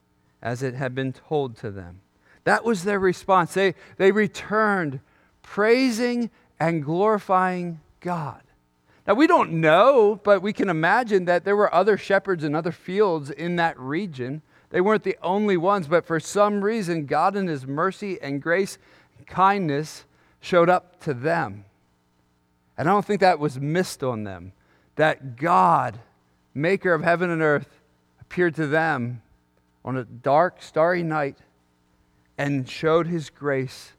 as 0.42 0.62
it 0.62 0.74
had 0.74 0.94
been 0.94 1.12
told 1.12 1.56
to 1.58 1.70
them. 1.70 2.00
That 2.44 2.64
was 2.64 2.84
their 2.84 2.98
response. 2.98 3.54
They, 3.54 3.74
they 3.96 4.12
returned 4.12 5.00
praising 5.42 6.30
and 6.58 6.84
glorifying 6.84 7.80
God. 8.00 8.42
Now, 9.06 9.14
we 9.14 9.26
don't 9.26 9.52
know, 9.52 10.18
but 10.22 10.40
we 10.40 10.52
can 10.52 10.70
imagine 10.70 11.26
that 11.26 11.44
there 11.44 11.56
were 11.56 11.72
other 11.74 11.98
shepherds 11.98 12.42
in 12.42 12.54
other 12.54 12.72
fields 12.72 13.30
in 13.30 13.56
that 13.56 13.78
region. 13.78 14.40
They 14.70 14.80
weren't 14.80 15.02
the 15.02 15.18
only 15.22 15.58
ones, 15.58 15.86
but 15.86 16.06
for 16.06 16.18
some 16.18 16.64
reason, 16.64 17.04
God, 17.04 17.36
in 17.36 17.46
His 17.46 17.66
mercy 17.66 18.18
and 18.22 18.40
grace 18.40 18.78
and 19.18 19.26
kindness, 19.26 20.06
showed 20.40 20.70
up 20.70 21.00
to 21.00 21.12
them. 21.12 21.66
And 22.78 22.88
I 22.88 22.92
don't 22.92 23.04
think 23.04 23.20
that 23.20 23.38
was 23.38 23.60
missed 23.60 24.02
on 24.02 24.24
them. 24.24 24.52
That 24.96 25.36
God, 25.36 25.98
maker 26.54 26.94
of 26.94 27.02
heaven 27.02 27.28
and 27.30 27.42
earth, 27.42 27.80
appeared 28.20 28.54
to 28.56 28.66
them 28.66 29.20
on 29.84 29.96
a 29.98 30.04
dark, 30.04 30.62
starry 30.62 31.02
night 31.02 31.38
and 32.38 32.68
showed 32.68 33.06
His 33.06 33.28
grace 33.28 33.92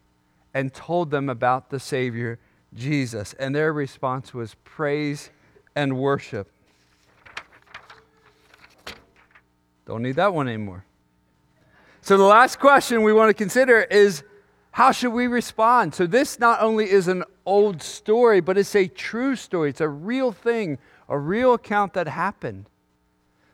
and 0.54 0.74
told 0.74 1.12
them 1.12 1.30
about 1.30 1.70
the 1.70 1.80
Savior 1.80 2.39
Jesus. 2.75 3.33
And 3.33 3.55
their 3.55 3.73
response 3.73 4.33
was 4.33 4.55
praise 4.63 5.29
and 5.75 5.97
worship. 5.97 6.51
Don't 9.85 10.01
need 10.01 10.15
that 10.15 10.33
one 10.33 10.47
anymore. 10.47 10.83
So, 12.01 12.17
the 12.17 12.23
last 12.23 12.59
question 12.59 13.03
we 13.03 13.13
want 13.13 13.29
to 13.29 13.33
consider 13.33 13.81
is 13.81 14.23
how 14.71 14.91
should 14.91 15.13
we 15.13 15.27
respond? 15.27 15.95
So, 15.95 16.05
this 16.05 16.39
not 16.39 16.61
only 16.61 16.89
is 16.89 17.07
an 17.07 17.23
old 17.45 17.81
story, 17.81 18.41
but 18.41 18.57
it's 18.57 18.75
a 18.75 18.88
true 18.88 19.35
story. 19.35 19.69
It's 19.69 19.81
a 19.81 19.89
real 19.89 20.31
thing, 20.31 20.77
a 21.07 21.17
real 21.17 21.53
account 21.53 21.93
that 21.93 22.07
happened. 22.07 22.69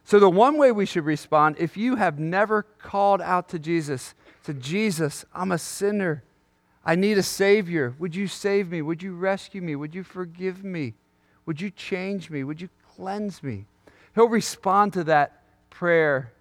So, 0.03 0.19
the 0.19 0.29
one 0.29 0.57
way 0.57 0.71
we 0.71 0.85
should 0.85 1.05
respond, 1.05 1.57
if 1.59 1.77
you 1.77 1.95
have 1.95 2.19
never 2.19 2.63
called 2.63 3.21
out 3.21 3.49
to 3.49 3.59
Jesus, 3.59 4.15
to 4.43 4.53
Jesus, 4.53 5.23
I'm 5.33 5.51
a 5.51 5.57
sinner. 5.57 6.23
I 6.85 6.95
need 6.95 7.17
a 7.17 7.23
Savior. 7.23 7.93
Would 7.99 8.15
you 8.15 8.27
save 8.27 8.71
me? 8.71 8.81
Would 8.81 9.03
you 9.03 9.13
rescue 9.13 9.61
me? 9.61 9.75
Would 9.75 9.93
you 9.93 10.03
forgive 10.03 10.63
me? 10.63 10.95
Would 11.45 11.61
you 11.61 11.69
change 11.69 12.29
me? 12.29 12.43
Would 12.43 12.61
you 12.61 12.69
cleanse 12.95 13.43
me? 13.43 13.65
He'll 14.15 14.29
respond 14.29 14.93
to 14.93 15.03
that 15.05 15.43
prayer 15.69 16.33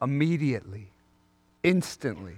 immediately, 0.00 0.88
instantly. 1.62 2.36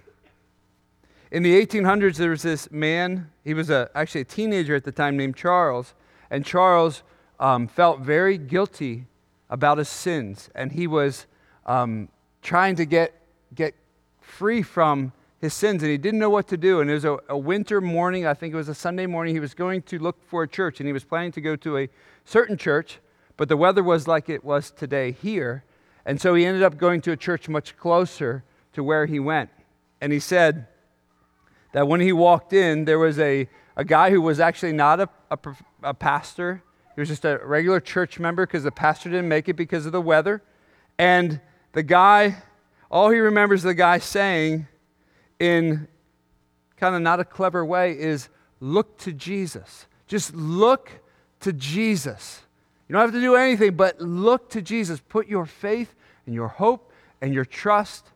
In 1.31 1.43
the 1.43 1.67
1800s, 1.67 2.17
there 2.17 2.31
was 2.31 2.43
this 2.43 2.71
man, 2.71 3.31
he 3.43 3.55
was 3.55 3.71
a, 3.71 3.91
actually 3.95 4.21
a 4.21 4.25
teenager 4.25 4.77
at 4.77 4.85
the 4.85 4.93
time 4.93 5.17
named 5.17 5.37
Charles, 5.37 5.95
and 6.31 6.45
Charles 6.45 7.03
um, 7.41 7.67
felt 7.67 8.01
very 8.01 8.39
guilty 8.39 9.07
about 9.51 9.79
his 9.79 9.89
sins, 9.89 10.51
and 10.55 10.73
he 10.73 10.87
was 10.87 11.27
um, 11.67 12.09
trying 12.43 12.77
to 12.77 12.85
get, 12.85 13.15
get 13.55 13.75
free 14.21 14.63
from 14.63 15.13
his 15.45 15.55
sins, 15.55 15.83
and 15.83 15.91
he 15.91 15.99
didn't 15.99 16.19
know 16.19 16.31
what 16.31 16.49
to 16.49 16.57
do. 16.57 16.81
And 16.81 16.91
it 16.91 16.95
was 16.95 17.05
a, 17.05 17.19
a 17.29 17.39
winter 17.39 17.81
morning, 17.81 18.27
I 18.27 18.35
think 18.35 18.53
it 18.53 18.57
was 18.57 18.69
a 18.69 18.75
Sunday 18.75 19.07
morning. 19.07 19.35
He 19.35 19.41
was 19.41 19.55
going 19.55 19.83
to 19.83 19.99
look 19.99 20.17
for 20.27 20.43
a 20.43 20.49
church, 20.49 20.81
and 20.81 20.87
he 20.87 20.93
was 20.93 21.05
planning 21.05 21.33
to 21.33 21.41
go 21.41 21.55
to 21.57 21.79
a 21.79 21.89
certain 22.25 22.57
church, 22.57 22.99
but 23.37 23.49
the 23.49 23.57
weather 23.57 23.83
was 23.83 24.09
like 24.09 24.29
it 24.29 24.45
was 24.45 24.71
today 24.71 25.13
here. 25.13 25.65
And 26.07 26.21
so 26.21 26.35
he 26.35 26.45
ended 26.45 26.63
up 26.63 26.77
going 26.77 27.01
to 27.03 27.13
a 27.13 27.17
church 27.17 27.49
much 27.49 27.77
closer 27.77 28.45
to 28.73 28.83
where 28.83 29.07
he 29.07 29.19
went. 29.19 29.51
And 30.01 30.13
he 30.13 30.21
said 30.21 30.67
that 31.73 31.89
when 31.89 32.01
he 32.01 32.13
walked 32.13 32.53
in, 32.53 32.85
there 32.85 32.99
was 32.99 33.19
a, 33.19 33.49
a 33.77 33.85
guy 33.85 34.11
who 34.11 34.21
was 34.21 34.41
actually 34.41 34.73
not 34.73 35.01
a, 35.01 35.09
a, 35.31 35.39
a 35.83 35.95
pastor. 35.95 36.63
He 36.95 37.01
was 37.01 37.09
just 37.09 37.25
a 37.25 37.41
regular 37.43 37.81
church 37.81 38.19
member 38.19 38.47
because 38.47 38.65
the 38.65 38.71
pastor 38.71 39.09
didn't 39.09 39.29
make 39.29 39.49
it 39.49 39.55
because 39.55 39.87
of 39.87 39.93
the 39.93 40.01
weather. 40.01 40.43
And 40.99 41.41
the 41.73 41.83
guy, 41.83 42.43
all 42.91 43.11
he 43.11 43.19
remembers 43.19 43.63
the 43.63 43.75
guy 43.75 43.99
saying 43.99 44.69
in 45.45 45.89
kind 46.77 46.95
of 46.95 47.03
not 47.03 47.21
a 47.21 47.25
clever 47.25 47.65
way 47.65 47.93
is 47.93 48.29
look 48.61 48.99
to 48.99 49.13
Jesus. 49.13 49.87
Just 50.07 50.35
look 50.35 50.91
to 51.41 51.53
Jesus. 51.53 52.43
You 52.89 52.95
don't 52.95 53.03
have 53.03 53.13
to 53.13 53.21
do 53.21 53.37
anything, 53.37 53.77
but 53.77 54.01
look 54.01 54.51
to 54.51 54.63
Jesus. 54.63 55.01
Put 55.01 55.27
your 55.29 55.47
faith 55.47 55.95
and 56.27 56.35
your 56.35 56.49
hope 56.49 56.93
and 57.21 57.33
your 57.33 57.45
trust 57.45 58.11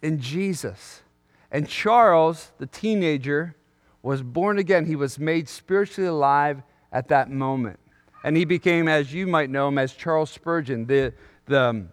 in 0.00 0.20
Jesus. 0.20 1.02
And 1.50 1.68
Charles, 1.68 2.52
the 2.58 2.66
teenager, 2.66 3.54
was 4.02 4.22
born 4.22 4.58
again. 4.58 4.86
He 4.86 4.96
was 4.96 5.18
made 5.18 5.48
spiritually 5.48 6.08
alive 6.08 6.62
at 6.92 7.08
that 7.08 7.30
moment. 7.30 7.78
And 8.24 8.36
he 8.36 8.44
became, 8.44 8.88
as 8.88 9.12
you 9.12 9.26
might 9.26 9.50
know 9.50 9.68
him, 9.68 9.78
as 9.78 9.92
Charles 9.92 10.30
Spurgeon, 10.30 10.86
the, 10.86 11.12
the, 11.46 11.86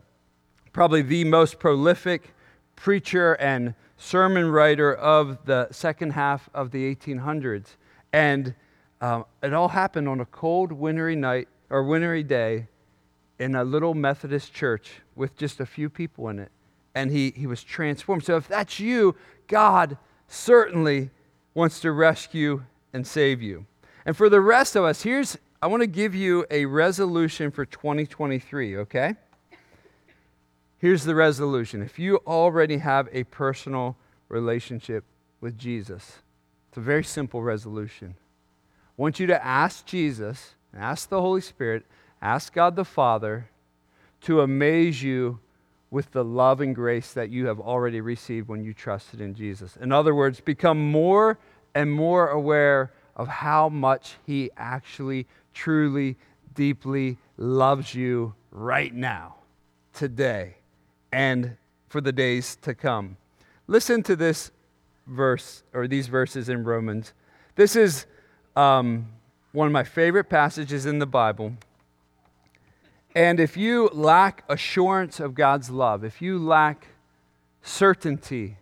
probably 0.73 1.01
the 1.01 1.23
most 1.23 1.59
prolific 1.59 2.33
preacher 2.75 3.33
and 3.33 3.73
sermon 3.99 4.49
writer 4.49 4.95
of 4.95 5.45
the 5.45 5.67
second 5.71 6.11
half 6.11 6.49
of 6.53 6.71
the 6.71 6.95
1800s. 6.95 7.75
And 8.13 8.55
um, 9.01 9.25
it 9.43 9.53
all 9.53 9.67
happened 9.67 10.07
on 10.07 10.21
a 10.21 10.25
cold, 10.25 10.71
wintry 10.71 11.15
night 11.15 11.49
or 11.69 11.83
wintry 11.83 12.23
day 12.23 12.67
in 13.37 13.55
a 13.55 13.63
little 13.63 13.93
Methodist 13.93 14.53
church 14.53 15.01
with 15.15 15.35
just 15.35 15.59
a 15.59 15.65
few 15.65 15.89
people 15.89 16.29
in 16.29 16.39
it. 16.39 16.51
And 16.95 17.11
he, 17.11 17.31
he 17.31 17.45
was 17.45 17.63
transformed. 17.63 18.23
So 18.23 18.37
if 18.37 18.47
that's 18.47 18.79
you, 18.79 19.15
God 19.47 19.97
certainly 20.27 21.11
wants 21.53 21.81
to 21.81 21.91
rescue 21.91 22.63
and 22.93 23.05
save 23.05 23.41
you. 23.41 23.65
And 24.05 24.15
for 24.15 24.29
the 24.29 24.41
rest 24.41 24.75
of 24.75 24.85
us, 24.85 25.03
here's 25.03 25.37
I 25.61 25.67
want 25.67 25.81
to 25.81 25.87
give 25.87 26.15
you 26.15 26.45
a 26.49 26.65
resolution 26.65 27.51
for 27.51 27.65
2023, 27.65 28.77
okay? 28.77 29.15
Here's 30.79 31.03
the 31.03 31.13
resolution. 31.13 31.81
If 31.81 31.99
you 31.99 32.21
already 32.25 32.77
have 32.77 33.09
a 33.11 33.25
personal 33.25 33.97
relationship 34.29 35.03
with 35.41 35.57
Jesus, 35.57 36.19
it's 36.69 36.77
a 36.77 36.81
very 36.81 37.03
simple 37.03 37.41
resolution. 37.43 38.15
I 38.97 39.01
want 39.01 39.19
you 39.19 39.27
to 39.27 39.45
ask 39.45 39.85
Jesus, 39.85 40.55
ask 40.73 41.09
the 41.09 41.19
Holy 41.19 41.41
Spirit, 41.41 41.85
ask 42.21 42.53
God 42.53 42.77
the 42.77 42.85
Father 42.85 43.49
to 44.21 44.39
amaze 44.39 45.03
you 45.03 45.39
with 45.91 46.11
the 46.11 46.23
love 46.23 46.61
and 46.61 46.73
grace 46.73 47.11
that 47.11 47.29
you 47.29 47.47
have 47.47 47.59
already 47.59 47.99
received 47.99 48.47
when 48.47 48.63
you 48.63 48.73
trusted 48.73 49.19
in 49.19 49.35
Jesus. 49.35 49.75
In 49.75 49.91
other 49.91 50.15
words, 50.15 50.39
become 50.39 50.91
more 50.91 51.37
and 51.75 51.91
more 51.91 52.29
aware 52.29 52.93
of 53.17 53.27
how 53.27 53.67
much 53.67 54.15
He 54.25 54.49
actually, 54.55 55.27
truly, 55.53 56.15
deeply 56.55 57.17
loves 57.35 57.93
you 57.93 58.33
right 58.51 58.93
now, 58.93 59.35
today 59.93 60.55
and 61.11 61.57
for 61.87 62.01
the 62.01 62.11
days 62.11 62.57
to 62.61 62.73
come. 62.73 63.17
Listen 63.67 64.03
to 64.03 64.15
this 64.15 64.51
verse, 65.07 65.63
or 65.73 65.87
these 65.87 66.07
verses 66.07 66.49
in 66.49 66.63
Romans. 66.63 67.13
This 67.55 67.75
is 67.75 68.05
um, 68.55 69.07
one 69.51 69.67
of 69.67 69.73
my 69.73 69.83
favorite 69.83 70.29
passages 70.29 70.85
in 70.85 70.99
the 70.99 71.05
Bible. 71.05 71.53
And 73.15 73.39
if 73.39 73.57
you 73.57 73.89
lack 73.91 74.43
assurance 74.47 75.19
of 75.19 75.33
God's 75.33 75.69
love, 75.69 76.03
if 76.03 76.21
you 76.21 76.37
lack 76.37 76.87
certainty, 77.63 78.57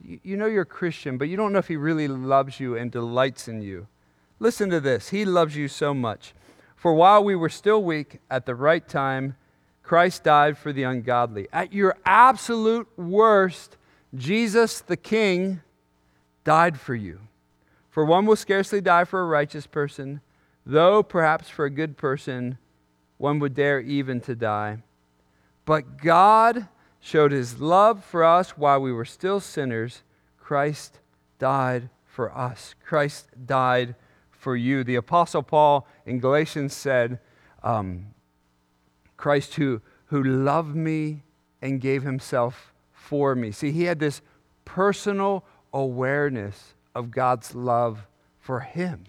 you, 0.00 0.36
know 0.36 0.46
you're 0.46 0.62
a 0.62 0.66
Christian, 0.66 1.18
but 1.18 1.28
you 1.28 1.36
don't 1.36 1.52
know 1.52 1.58
if 1.58 1.68
He 1.68 1.76
really 1.76 2.06
loves 2.06 2.60
you 2.60 2.76
and 2.76 2.90
delights 2.90 3.48
in 3.48 3.62
you. 3.62 3.86
Listen 4.38 4.70
to 4.70 4.80
this 4.80 5.08
He 5.08 5.24
loves 5.24 5.56
you 5.56 5.68
so 5.68 5.94
much. 5.94 6.34
For 6.76 6.94
while 6.94 7.24
we 7.24 7.34
were 7.34 7.48
still 7.48 7.82
weak, 7.82 8.20
at 8.30 8.46
the 8.46 8.54
right 8.54 8.86
time, 8.86 9.36
Christ 9.88 10.22
died 10.22 10.58
for 10.58 10.70
the 10.70 10.82
ungodly. 10.82 11.48
At 11.50 11.72
your 11.72 11.96
absolute 12.04 12.86
worst, 12.98 13.78
Jesus 14.14 14.82
the 14.82 14.98
King 14.98 15.62
died 16.44 16.78
for 16.78 16.94
you. 16.94 17.20
For 17.88 18.04
one 18.04 18.26
will 18.26 18.36
scarcely 18.36 18.82
die 18.82 19.04
for 19.04 19.22
a 19.22 19.24
righteous 19.24 19.66
person, 19.66 20.20
though 20.66 21.02
perhaps 21.02 21.48
for 21.48 21.64
a 21.64 21.70
good 21.70 21.96
person 21.96 22.58
one 23.16 23.38
would 23.38 23.54
dare 23.54 23.80
even 23.80 24.20
to 24.20 24.34
die. 24.34 24.82
But 25.64 25.96
God 25.96 26.68
showed 27.00 27.32
his 27.32 27.58
love 27.58 28.04
for 28.04 28.22
us 28.22 28.58
while 28.58 28.82
we 28.82 28.92
were 28.92 29.06
still 29.06 29.40
sinners. 29.40 30.02
Christ 30.36 31.00
died 31.38 31.88
for 32.04 32.30
us. 32.36 32.74
Christ 32.84 33.28
died 33.46 33.94
for 34.30 34.54
you. 34.54 34.84
The 34.84 34.96
Apostle 34.96 35.42
Paul 35.42 35.88
in 36.04 36.20
Galatians 36.20 36.74
said, 36.74 37.20
um, 37.62 38.08
Christ 39.18 39.56
who, 39.56 39.82
who 40.06 40.22
loved 40.22 40.74
me 40.74 41.24
and 41.60 41.82
gave 41.82 42.02
himself 42.02 42.72
for 42.92 43.34
me. 43.34 43.50
See, 43.50 43.72
he 43.72 43.84
had 43.84 43.98
this 43.98 44.22
personal 44.64 45.44
awareness 45.74 46.74
of 46.94 47.10
God's 47.10 47.54
love 47.54 48.06
for 48.38 48.60
him. 48.60 49.04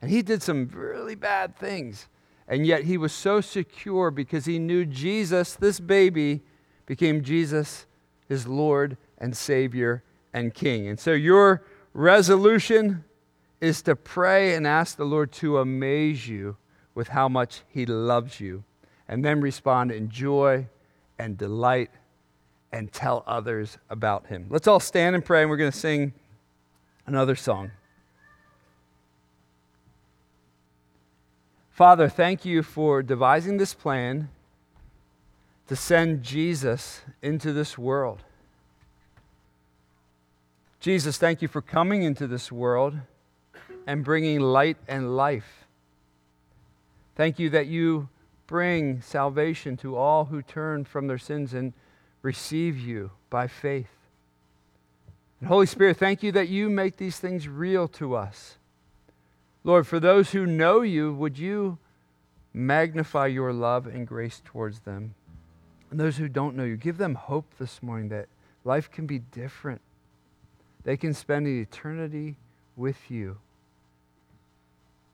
And 0.00 0.10
he 0.10 0.22
did 0.22 0.42
some 0.42 0.68
really 0.68 1.16
bad 1.16 1.56
things. 1.56 2.06
And 2.46 2.64
yet 2.64 2.84
he 2.84 2.96
was 2.96 3.12
so 3.12 3.40
secure 3.40 4.12
because 4.12 4.44
he 4.44 4.60
knew 4.60 4.84
Jesus, 4.86 5.54
this 5.54 5.80
baby, 5.80 6.42
became 6.84 7.24
Jesus, 7.24 7.86
his 8.28 8.46
Lord 8.46 8.96
and 9.18 9.36
Savior 9.36 10.04
and 10.32 10.54
King. 10.54 10.86
And 10.86 11.00
so 11.00 11.12
your 11.12 11.64
resolution 11.92 13.04
is 13.60 13.82
to 13.82 13.96
pray 13.96 14.54
and 14.54 14.66
ask 14.66 14.96
the 14.96 15.04
Lord 15.04 15.32
to 15.32 15.58
amaze 15.58 16.28
you 16.28 16.56
with 16.94 17.08
how 17.08 17.28
much 17.28 17.62
he 17.66 17.86
loves 17.86 18.38
you 18.38 18.62
and 19.08 19.24
then 19.24 19.40
respond 19.40 19.92
in 19.92 20.08
joy 20.10 20.66
and 21.18 21.38
delight 21.38 21.90
and 22.72 22.92
tell 22.92 23.22
others 23.26 23.78
about 23.88 24.26
him. 24.26 24.46
Let's 24.50 24.66
all 24.66 24.80
stand 24.80 25.14
and 25.14 25.24
pray, 25.24 25.42
and 25.42 25.50
we're 25.50 25.56
going 25.56 25.72
to 25.72 25.78
sing 25.78 26.12
another 27.06 27.36
song. 27.36 27.70
Father, 31.70 32.08
thank 32.08 32.44
you 32.44 32.62
for 32.62 33.02
devising 33.02 33.58
this 33.58 33.74
plan 33.74 34.30
to 35.68 35.76
send 35.76 36.22
Jesus 36.22 37.02
into 37.22 37.52
this 37.52 37.76
world. 37.76 38.22
Jesus, 40.80 41.18
thank 41.18 41.42
you 41.42 41.48
for 41.48 41.60
coming 41.60 42.02
into 42.02 42.26
this 42.26 42.50
world 42.50 42.94
and 43.86 44.04
bringing 44.04 44.40
light 44.40 44.76
and 44.88 45.16
life. 45.16 45.66
Thank 47.14 47.38
you 47.38 47.50
that 47.50 47.66
you 47.66 48.08
bring 48.46 49.00
salvation 49.02 49.76
to 49.78 49.96
all 49.96 50.26
who 50.26 50.42
turn 50.42 50.84
from 50.84 51.06
their 51.06 51.18
sins 51.18 51.52
and 51.52 51.72
receive 52.22 52.78
you 52.78 53.10
by 53.30 53.46
faith. 53.46 53.90
And 55.40 55.48
Holy 55.48 55.66
Spirit, 55.66 55.96
thank 55.96 56.22
you 56.22 56.32
that 56.32 56.48
you 56.48 56.70
make 56.70 56.96
these 56.96 57.18
things 57.18 57.48
real 57.48 57.88
to 57.88 58.14
us. 58.14 58.56
Lord, 59.64 59.86
for 59.86 59.98
those 59.98 60.30
who 60.30 60.46
know 60.46 60.82
you, 60.82 61.12
would 61.12 61.38
you 61.38 61.78
magnify 62.54 63.26
your 63.26 63.52
love 63.52 63.86
and 63.86 64.06
grace 64.06 64.40
towards 64.44 64.80
them? 64.80 65.14
And 65.90 66.00
those 66.00 66.16
who 66.16 66.28
don't 66.28 66.56
know 66.56 66.64
you, 66.64 66.76
give 66.76 66.98
them 66.98 67.14
hope 67.14 67.46
this 67.58 67.82
morning 67.82 68.08
that 68.08 68.28
life 68.64 68.90
can 68.90 69.06
be 69.06 69.18
different. 69.18 69.80
They 70.84 70.96
can 70.96 71.14
spend 71.14 71.46
an 71.46 71.60
eternity 71.60 72.36
with 72.76 73.10
you 73.10 73.38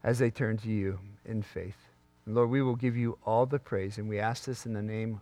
as 0.04 0.18
they 0.18 0.30
turn 0.30 0.58
to 0.58 0.68
you 0.68 0.98
in 1.24 1.42
faith. 1.42 1.91
Lord, 2.26 2.50
we 2.50 2.62
will 2.62 2.76
give 2.76 2.96
you 2.96 3.18
all 3.24 3.46
the 3.46 3.58
praise, 3.58 3.98
and 3.98 4.08
we 4.08 4.18
ask 4.18 4.44
this 4.44 4.64
in 4.64 4.74
the 4.74 4.82
name 4.82 5.20